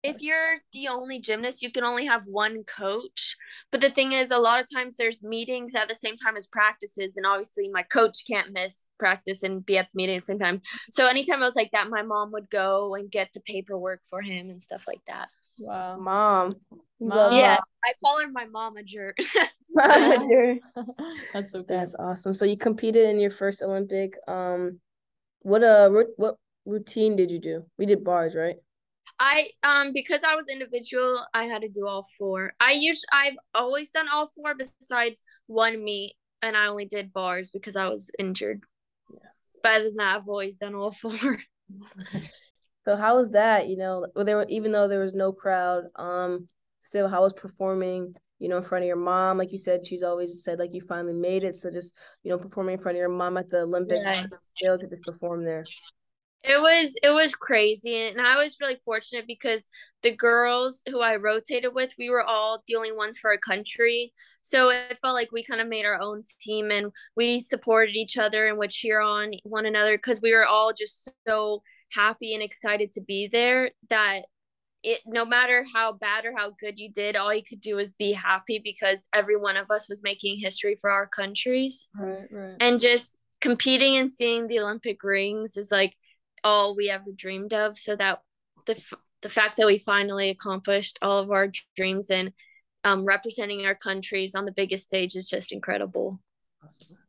if 0.03 0.21
you're 0.21 0.57
the 0.73 0.89
only 0.89 1.21
gymnast, 1.21 1.63
you 1.63 1.71
can 1.71 1.85
only 1.85 2.07
have 2.07 2.27
one 2.27 2.65
coach. 2.65 3.37
But 3.71 3.81
the 3.81 3.91
thing 3.91 4.13
is, 4.13 4.31
a 4.31 4.39
lot 4.39 4.61
of 4.61 4.67
times 4.73 4.97
there's 4.97 5.23
meetings 5.23 5.75
at 5.75 5.89
the 5.89 5.95
same 5.95 6.17
time 6.17 6.37
as 6.37 6.47
practices, 6.47 7.17
and 7.17 7.25
obviously 7.25 7.69
my 7.69 7.83
coach 7.83 8.27
can't 8.27 8.53
miss 8.53 8.89
practice 8.99 9.43
and 9.43 9.65
be 9.65 9.79
at 9.79 9.87
the 9.93 9.97
meeting 9.97 10.17
at 10.17 10.23
the 10.23 10.25
same 10.25 10.39
time. 10.39 10.61
So 10.91 11.07
anytime 11.07 11.43
I 11.43 11.47
was 11.47 11.57
like 11.57 11.71
that, 11.73 11.89
my 11.89 12.03
mom 12.03 12.33
would 12.33 12.51
go 12.51 12.95
and 12.95 13.11
get 13.11 13.31
the 13.33 13.41
paperwork 13.41 14.01
for 14.09 14.21
him 14.21 14.51
and 14.51 14.61
stuff 14.61 14.85
like 14.89 15.03
that. 15.07 15.29
Wow, 15.59 15.99
mom, 15.99 16.57
mom. 16.99 17.35
Yeah, 17.35 17.59
I 17.85 17.93
call 18.05 18.21
her 18.21 18.29
my 18.29 18.47
momager. 18.47 19.13
momager. 19.77 20.59
That's 21.33 21.53
so 21.53 21.63
cool. 21.63 21.67
That's 21.69 21.95
awesome. 21.95 22.33
So 22.33 22.45
you 22.45 22.57
competed 22.57 23.09
in 23.09 23.21
your 23.21 23.31
first 23.31 23.63
Olympic. 23.63 24.15
Um, 24.27 24.81
what 25.43 25.63
uh, 25.63 25.91
what 26.17 26.37
routine 26.65 27.15
did 27.15 27.31
you 27.31 27.39
do? 27.39 27.65
We 27.79 27.87
did 27.87 28.03
bars, 28.03 28.35
right? 28.35 28.57
I 29.23 29.51
um 29.63 29.93
because 29.93 30.25
I 30.25 30.35
was 30.35 30.49
individual, 30.49 31.25
I 31.33 31.45
had 31.45 31.63
to 31.63 31.69
do 31.69 31.87
all 31.87 32.05
four. 32.19 32.55
I 32.59 32.73
usually 32.73 33.07
I've 33.13 33.37
always 33.55 33.91
done 33.93 34.09
all 34.13 34.27
four 34.27 34.55
besides 34.57 35.23
one 35.47 35.83
meet, 35.85 36.15
and 36.43 36.57
I 36.57 36.67
only 36.67 36.87
did 36.87 37.13
bars 37.13 37.51
because 37.51 37.77
I 37.77 37.89
was 37.89 38.11
injured. 38.19 38.65
Yeah. 39.13 39.19
But 39.63 39.73
other 39.73 39.85
than 39.85 39.97
that, 39.99 40.17
I've 40.17 40.29
always 40.29 40.57
done 40.57 40.75
all 40.75 40.91
four. 41.03 41.39
so 42.85 42.97
how 42.97 43.17
was 43.17 43.31
that? 43.31 43.69
You 43.69 43.77
know, 43.77 44.07
there 44.17 44.39
were 44.39 44.47
even 44.49 44.73
though 44.73 44.89
there 44.89 44.99
was 44.99 45.15
no 45.15 45.33
crowd, 45.33 45.85
um, 45.95 46.49
still 46.81 47.09
how 47.09 47.23
was 47.23 47.33
performing? 47.33 48.15
You 48.41 48.49
know, 48.49 48.57
in 48.57 48.65
front 48.65 48.83
of 48.83 48.89
your 48.89 48.97
mom, 48.97 49.39
like 49.39 49.53
you 49.53 49.59
said, 49.59 49.87
she's 49.87 50.03
always 50.03 50.43
said 50.43 50.59
like 50.59 50.75
you 50.75 50.81
finally 50.89 51.15
made 51.15 51.45
it. 51.45 51.55
So 51.55 51.71
just 51.71 51.95
you 52.25 52.31
know, 52.33 52.39
performing 52.39 52.75
in 52.75 52.81
front 52.81 52.97
of 52.97 53.01
your 53.01 53.09
mom 53.09 53.37
at 53.37 53.51
the 53.51 53.61
Olympics, 53.61 54.05
yeah. 54.61 54.77
to 54.77 54.97
perform 55.05 55.45
there. 55.45 55.65
It 56.45 56.61
was 56.61 56.97
it 57.03 57.11
was 57.11 57.35
crazy 57.37 58.09
and 58.09 58.21
I 58.21 58.37
was 58.43 58.57
really 58.61 58.79
fortunate 58.85 59.27
because 59.27 59.69
the 60.03 60.15
girls 60.15 60.83
who 60.89 61.01
I 61.01 61.17
rotated 61.17 61.73
with, 61.75 61.95
we 61.99 62.11
were 62.11 62.25
all 62.25 62.63
the 62.67 62.75
only 62.75 62.93
ones 62.93 63.19
for 63.19 63.31
our 63.31 63.39
country. 63.39 64.13
So 64.43 64.71
it 64.71 64.99
felt 65.01 65.15
like 65.15 65.31
we 65.31 65.45
kind 65.45 65.61
of 65.61 65.69
made 65.69 65.85
our 65.85 66.01
own 66.01 66.23
team 66.41 66.73
and 66.73 66.91
we 67.17 67.39
supported 67.39 67.95
each 67.95 68.19
other 68.19 68.49
and 68.49 68.59
would 68.59 68.71
cheer 68.71 69.01
on 69.01 69.33
one 69.45 69.67
another 69.67 69.97
because 69.97 70.21
we 70.21 70.33
were 70.33 70.45
all 70.45 70.73
just 70.73 71.09
so 71.27 71.63
happy 71.93 72.35
and 72.35 72.43
excited 72.43 72.91
to 72.93 73.01
be 73.03 73.29
there 73.31 73.71
that 73.89 74.23
it 74.83 75.01
no 75.07 75.25
matter 75.25 75.65
how 75.73 75.93
bad 75.93 76.25
or 76.25 76.33
how 76.37 76.51
good 76.59 76.79
you 76.79 76.91
did, 76.91 77.17
all 77.17 77.33
you 77.33 77.43
could 77.49 77.61
do 77.61 77.77
was 77.77 77.93
be 77.93 78.13
happy 78.13 78.61
because 78.63 79.07
every 79.13 79.37
one 79.37 79.57
of 79.57 79.71
us 79.71 79.89
was 79.89 80.03
making 80.03 80.41
history 80.41 80.77
for 80.81 80.91
our 80.91 81.07
countries. 81.07 81.89
Right, 81.95 82.27
right. 82.31 82.57
And 82.61 82.81
just 82.81 83.19
competing 83.41 83.97
and 83.97 84.11
seeing 84.11 84.47
the 84.47 84.61
Olympic 84.61 85.03
rings 85.03 85.57
is 85.57 85.71
like 85.71 85.95
all 86.45 86.77
we 86.77 86.91
ever 86.91 87.11
dreamed 87.15 87.53
of 87.53 87.79
so 87.79 87.97
that 87.97 88.21
the 88.67 88.81
the 89.23 89.29
fact 89.29 89.57
that 89.57 89.67
we 89.67 89.79
finally 89.79 90.31
accomplished 90.31 90.99
all 91.01 91.19
of 91.19 91.31
our 91.31 91.49
dreams 91.77 92.11
and 92.11 92.33
um, 92.85 93.05
representing 93.05 93.65
our 93.65 93.77
countries 93.77 94.35
on 94.35 94.45
the 94.45 94.53
biggest 94.53 94.85
stage 94.85 95.15
is 95.15 95.29
just 95.29 95.53
incredible 95.53 96.21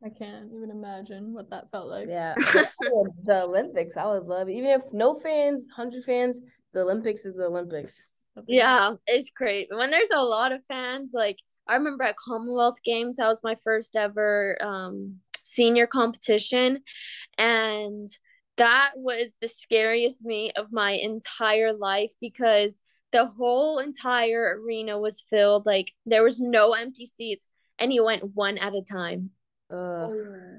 I 0.04 0.08
can't 0.10 0.50
even 0.54 0.70
imagine 0.70 1.32
what 1.32 1.50
that 1.50 1.70
felt 1.70 1.88
like. 1.88 2.08
Yeah, 2.08 2.34
the 3.24 3.42
Olympics, 3.44 3.96
I 3.96 4.06
would 4.06 4.24
love 4.24 4.48
it. 4.48 4.52
Even 4.52 4.70
if 4.70 4.82
no 4.92 5.14
fans, 5.14 5.68
hundred 5.74 6.04
fans, 6.04 6.40
the 6.72 6.80
Olympics 6.80 7.24
is 7.24 7.34
the 7.36 7.46
Olympics. 7.46 8.06
Yeah, 8.46 8.94
it's 9.06 9.30
great. 9.30 9.68
When 9.70 9.90
there's 9.90 10.08
a 10.12 10.22
lot 10.22 10.52
of 10.52 10.64
fans, 10.66 11.12
like 11.14 11.38
I 11.68 11.76
remember 11.76 12.04
at 12.04 12.16
Commonwealth 12.16 12.82
Games, 12.84 13.16
that 13.16 13.28
was 13.28 13.40
my 13.44 13.56
first 13.62 13.96
ever 13.96 14.58
um, 14.60 15.20
senior 15.44 15.86
competition, 15.86 16.80
and 17.38 18.08
that 18.56 18.92
was 18.96 19.36
the 19.40 19.48
scariest 19.48 20.24
me 20.24 20.52
of 20.52 20.72
my 20.72 20.92
entire 20.92 21.72
life 21.72 22.12
because 22.20 22.80
the 23.12 23.26
whole 23.26 23.78
entire 23.78 24.60
arena 24.60 24.98
was 24.98 25.20
filled. 25.20 25.66
Like 25.66 25.92
there 26.06 26.22
was 26.22 26.40
no 26.40 26.72
empty 26.72 27.06
seats, 27.06 27.48
and 27.78 27.92
he 27.92 28.00
went 28.00 28.34
one 28.34 28.58
at 28.58 28.74
a 28.74 28.82
time. 28.82 29.30
Uh, 29.72 30.08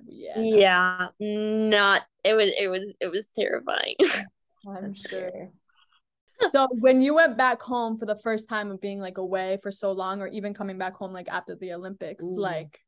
yeah. 0.07 0.39
Yeah, 0.39 1.07
not 1.19 2.03
it 2.23 2.33
was 2.33 2.51
it 2.59 2.67
was 2.67 2.95
it 2.99 3.11
was 3.11 3.27
terrifying. 3.27 3.95
I'm 4.67 4.93
sure. 4.93 5.51
So 6.49 6.67
when 6.71 7.01
you 7.01 7.13
went 7.13 7.37
back 7.37 7.61
home 7.61 7.97
for 7.97 8.05
the 8.05 8.17
first 8.17 8.49
time 8.49 8.71
of 8.71 8.81
being 8.81 8.99
like 8.99 9.17
away 9.17 9.57
for 9.61 9.71
so 9.71 9.91
long, 9.91 10.21
or 10.21 10.27
even 10.27 10.53
coming 10.53 10.77
back 10.77 10.95
home 10.95 11.13
like 11.13 11.29
after 11.29 11.55
the 11.55 11.73
Olympics, 11.73 12.25
Ooh. 12.25 12.39
like 12.39 12.79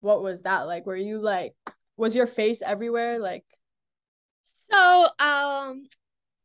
what 0.00 0.22
was 0.22 0.42
that 0.42 0.62
like? 0.62 0.84
Were 0.86 0.96
you 0.96 1.18
like 1.18 1.54
was 1.96 2.14
your 2.14 2.26
face 2.26 2.60
everywhere? 2.60 3.18
Like 3.18 3.44
So, 4.74 5.08
um, 5.24 5.86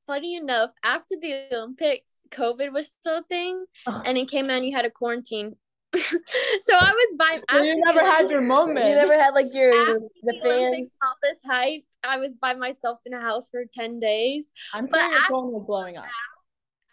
funny 0.06 0.36
enough, 0.36 0.72
after 0.84 1.16
the 1.20 1.48
Olympics, 1.56 2.22
COVID 2.32 2.72
was 2.72 2.88
still 2.88 3.18
a 3.20 3.24
thing, 3.24 3.66
Oh. 3.88 4.02
and 4.06 4.18
it 4.18 4.30
came 4.30 4.46
out 4.46 4.58
and 4.58 4.66
you 4.66 4.76
had 4.76 4.86
a 4.86 4.92
quarantine. 4.92 5.56
so 5.98 6.74
I 6.80 6.92
was 6.92 7.16
by. 7.18 7.40
so 7.52 7.64
you 7.64 7.76
never 7.78 8.02
the 8.02 8.06
had 8.12 8.30
your 8.30 8.42
moment. 8.42 8.86
You 8.88 8.94
never 8.96 9.18
had 9.20 9.34
like 9.34 9.52
your 9.56 9.74
After 9.74 9.94
the, 9.94 10.10
the 10.22 10.40
the 10.44 10.48
Olympics 10.48 10.78
fans. 10.78 10.98
got 11.02 11.16
this 11.24 11.40
hype. 11.44 11.84
I 12.04 12.18
was 12.18 12.36
by 12.36 12.54
myself 12.54 13.00
in 13.08 13.14
a 13.16 13.20
house 13.20 13.50
for 13.50 13.64
ten 13.74 14.00
days. 14.00 14.52
I'm 14.74 14.86
but 14.86 15.00
sure 15.00 15.12
your 15.12 15.22
phone 15.30 15.52
was 15.52 15.66
blowing 15.66 15.98
up. 15.98 16.06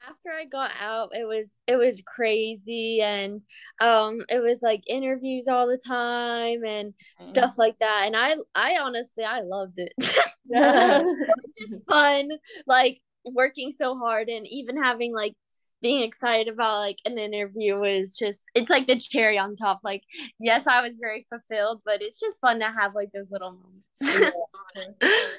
After 0.08 0.30
I 0.30 0.44
got 0.44 0.70
out, 0.80 1.10
it 1.12 1.26
was 1.26 1.58
it 1.66 1.76
was 1.76 2.02
crazy, 2.06 3.00
and 3.02 3.40
um, 3.80 4.18
it 4.28 4.40
was 4.40 4.60
like 4.62 4.82
interviews 4.86 5.48
all 5.48 5.66
the 5.66 5.80
time 5.84 6.64
and 6.64 6.94
stuff 7.20 7.58
like 7.58 7.78
that. 7.80 8.04
And 8.06 8.16
I 8.16 8.36
I 8.54 8.78
honestly 8.80 9.24
I 9.24 9.40
loved 9.40 9.78
it. 9.78 9.92
it 9.98 10.16
was 10.48 11.52
just 11.58 11.84
fun 11.88 12.30
like 12.66 13.00
working 13.24 13.72
so 13.72 13.96
hard 13.96 14.28
and 14.28 14.46
even 14.46 14.80
having 14.80 15.12
like 15.12 15.34
being 15.82 16.02
excited 16.02 16.52
about 16.52 16.78
like 16.78 16.98
an 17.04 17.18
interview 17.18 17.82
is 17.82 18.16
just 18.16 18.46
it's 18.54 18.70
like 18.70 18.86
the 18.86 18.96
cherry 18.96 19.36
on 19.36 19.56
top 19.56 19.80
like 19.82 20.02
yes 20.38 20.66
i 20.66 20.80
was 20.80 20.96
very 20.98 21.26
fulfilled 21.28 21.82
but 21.84 22.02
it's 22.02 22.20
just 22.20 22.40
fun 22.40 22.60
to 22.60 22.66
have 22.66 22.94
like 22.94 23.10
those 23.12 23.30
little 23.30 23.50
moments 23.50 25.02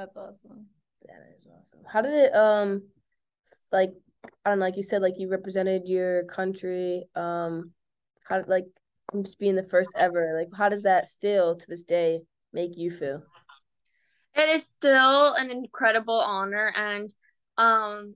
That's 0.00 0.16
awesome. 0.16 0.66
That 1.02 1.34
is 1.36 1.46
awesome. 1.46 1.80
How 1.90 2.00
did 2.00 2.12
it 2.12 2.34
um 2.34 2.82
like 3.72 3.92
I 4.44 4.50
don't 4.50 4.58
know, 4.58 4.64
like 4.64 4.76
you 4.76 4.82
said, 4.82 5.02
like 5.02 5.18
you 5.18 5.28
represented 5.28 5.82
your 5.86 6.24
country. 6.24 7.04
Um 7.14 7.72
how 8.24 8.44
like 8.46 8.66
just 9.22 9.38
being 9.38 9.56
the 9.56 9.62
first 9.62 9.92
ever, 9.96 10.36
like 10.38 10.48
how 10.56 10.68
does 10.68 10.82
that 10.82 11.08
still 11.08 11.56
to 11.56 11.66
this 11.66 11.82
day 11.82 12.20
make 12.52 12.76
you 12.76 12.90
feel? 12.90 13.22
it 14.34 14.48
is 14.48 14.66
still 14.68 15.34
an 15.34 15.50
incredible 15.50 16.20
honor 16.20 16.72
and 16.76 17.12
um 17.58 18.14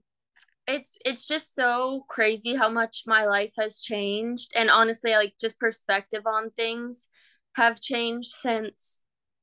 it's 0.67 0.97
it's 1.05 1.27
just 1.27 1.53
so 1.53 2.05
crazy 2.07 2.55
how 2.55 2.69
much 2.69 3.03
my 3.05 3.25
life 3.25 3.53
has 3.57 3.79
changed 3.79 4.51
and 4.55 4.69
honestly 4.69 5.11
like 5.11 5.33
just 5.39 5.59
perspective 5.59 6.23
on 6.25 6.49
things 6.51 7.07
have 7.55 7.79
changed 7.81 8.29
since 8.29 8.99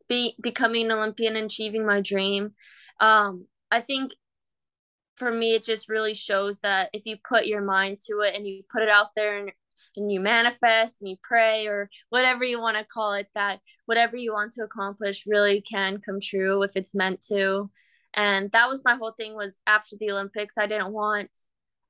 be 0.09 0.35
becoming 0.43 0.87
an 0.87 0.93
olympian 0.93 1.37
and 1.37 1.47
achieving 1.47 1.87
my 1.87 2.01
dream 2.01 2.53
um 3.01 3.47
i 3.71 3.81
think 3.81 4.13
for 5.17 5.31
me 5.31 5.55
it 5.55 5.63
just 5.63 5.89
really 5.89 6.15
shows 6.15 6.61
that 6.61 6.91
if 6.93 7.07
you 7.07 7.17
put 7.29 7.47
your 7.47 7.63
mind 7.63 7.99
to 8.01 8.21
it 8.21 8.35
and 8.35 8.47
you 8.47 8.63
put 8.71 8.83
it 8.83 8.89
out 8.89 9.09
there 9.15 9.39
and 9.39 9.53
and 9.97 10.11
you 10.11 10.21
manifest 10.21 10.97
and 11.01 11.11
you 11.11 11.17
pray 11.23 11.67
or 11.67 11.91
whatever 12.09 12.45
you 12.45 12.61
want 12.61 12.77
to 12.77 12.85
call 12.85 13.13
it 13.15 13.29
that 13.35 13.61
whatever 13.87 14.17
you 14.17 14.33
want 14.33 14.53
to 14.53 14.63
accomplish 14.63 15.25
really 15.27 15.61
can 15.61 15.99
come 15.99 16.21
true 16.21 16.63
if 16.63 16.77
it's 16.77 16.95
meant 16.95 17.21
to. 17.21 17.71
And 18.15 18.51
that 18.53 18.69
was 18.69 18.83
my 18.85 18.95
whole 18.95 19.13
thing 19.13 19.35
was 19.35 19.59
after 19.67 19.97
the 19.99 20.11
olympics 20.11 20.59
i 20.59 20.67
didn't 20.67 20.93
want 20.93 21.31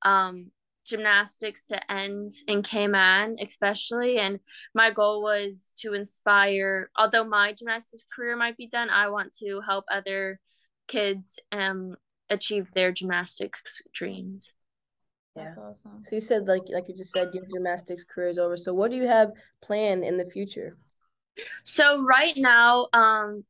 um 0.02 0.50
gymnastics 0.84 1.64
to 1.64 1.92
end 1.92 2.32
in 2.48 2.60
Cayman 2.60 3.36
especially. 3.40 4.18
And 4.18 4.40
my 4.74 4.90
goal 4.90 5.22
was 5.22 5.70
to 5.78 5.94
inspire 5.94 6.90
although 6.96 7.24
my 7.24 7.52
gymnastics 7.52 8.04
career 8.14 8.36
might 8.36 8.56
be 8.56 8.68
done 8.68 8.90
i 8.90 9.08
want 9.08 9.32
to 9.34 9.60
help 9.66 9.84
other 9.90 10.40
kids 10.88 11.38
um 11.52 11.94
achieve 12.32 12.72
their 12.72 12.92
gymnastics 12.92 13.82
dreams 13.92 14.54
That's 15.36 15.56
awesome. 15.56 16.04
So 16.04 16.16
you 16.16 16.20
said 16.20 16.46
like 16.46 16.62
like 16.68 16.88
you 16.88 16.94
just 16.94 17.12
said 17.12 17.28
your 17.32 17.44
gymnastics 17.52 18.04
career 18.04 18.28
is 18.28 18.38
over. 18.38 18.56
So 18.56 18.74
what 18.74 18.90
do 18.90 18.96
you 18.96 19.06
have 19.06 19.30
planned 19.62 20.04
in 20.04 20.16
the 20.16 20.26
future? 20.26 20.76
So 21.64 22.02
right 22.02 22.34
now, 22.36 22.88
um, 22.92 23.44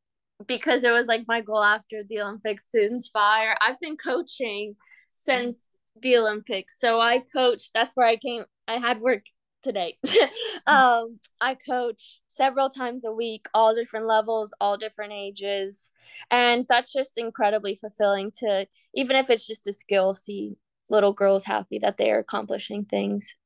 because 0.46 0.84
it 0.84 0.90
was 0.90 1.06
like 1.06 1.24
my 1.26 1.40
goal 1.40 1.62
after 1.62 2.02
the 2.04 2.20
Olympics 2.20 2.66
to 2.72 2.84
inspire, 2.84 3.56
I've 3.60 3.80
been 3.80 3.96
coaching 3.96 4.74
since 5.12 5.64
the 6.00 6.16
Olympics. 6.16 6.78
So 6.78 7.00
I 7.00 7.20
coach. 7.20 7.70
That's 7.74 7.92
where 7.94 8.06
I 8.06 8.16
came. 8.16 8.44
I 8.68 8.78
had 8.78 9.00
work 9.00 9.22
today. 9.62 9.96
um, 10.66 11.18
I 11.40 11.54
coach 11.54 12.20
several 12.26 12.68
times 12.70 13.04
a 13.04 13.12
week, 13.12 13.46
all 13.54 13.74
different 13.74 14.06
levels, 14.06 14.52
all 14.60 14.76
different 14.76 15.12
ages, 15.12 15.90
and 16.30 16.66
that's 16.68 16.92
just 16.92 17.16
incredibly 17.16 17.74
fulfilling 17.74 18.30
to 18.38 18.66
even 18.94 19.16
if 19.16 19.30
it's 19.30 19.46
just 19.46 19.66
a 19.66 19.72
skill, 19.72 20.14
see 20.14 20.56
little 20.88 21.12
girls 21.12 21.44
happy 21.44 21.78
that 21.78 21.96
they 21.96 22.10
are 22.10 22.18
accomplishing 22.18 22.84
things. 22.84 23.36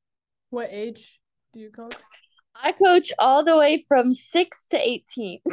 What 0.50 0.68
age 0.70 1.20
do 1.52 1.60
you 1.60 1.70
coach? 1.70 1.94
I 2.54 2.72
coach 2.72 3.12
all 3.18 3.44
the 3.44 3.56
way 3.56 3.82
from 3.86 4.12
six 4.12 4.66
to 4.70 4.78
eighteen. 4.78 5.40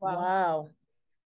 Wow. 0.00 0.68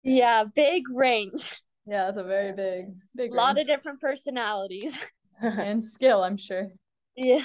Yeah, 0.03 0.43
big 0.43 0.83
range. 0.93 1.51
Yeah, 1.87 2.05
that's 2.05 2.17
a 2.17 2.23
very 2.23 2.53
big, 2.53 2.93
big 3.15 3.31
A 3.31 3.35
lot 3.35 3.55
range. 3.55 3.61
of 3.61 3.67
different 3.67 3.99
personalities. 3.99 4.97
and 5.41 5.83
skill, 5.83 6.23
I'm 6.23 6.37
sure. 6.37 6.69
Yeah. 7.15 7.43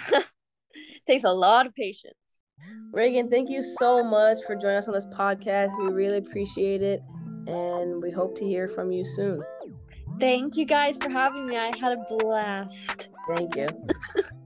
Takes 1.06 1.24
a 1.24 1.32
lot 1.32 1.66
of 1.66 1.74
patience. 1.74 2.14
Raegan, 2.92 3.30
thank 3.30 3.48
you 3.48 3.62
so 3.62 4.04
much 4.04 4.38
for 4.46 4.54
joining 4.54 4.78
us 4.78 4.88
on 4.88 4.94
this 4.94 5.06
podcast. 5.06 5.70
We 5.78 5.92
really 5.92 6.18
appreciate 6.18 6.82
it. 6.82 7.00
And 7.46 8.02
we 8.02 8.10
hope 8.10 8.36
to 8.36 8.44
hear 8.44 8.68
from 8.68 8.92
you 8.92 9.04
soon. 9.04 9.42
Thank 10.20 10.56
you 10.56 10.64
guys 10.64 10.98
for 10.98 11.10
having 11.10 11.46
me. 11.46 11.56
I 11.56 11.72
had 11.80 11.92
a 11.92 12.16
blast. 12.16 13.08
Thank 13.34 13.56
you. 13.56 13.66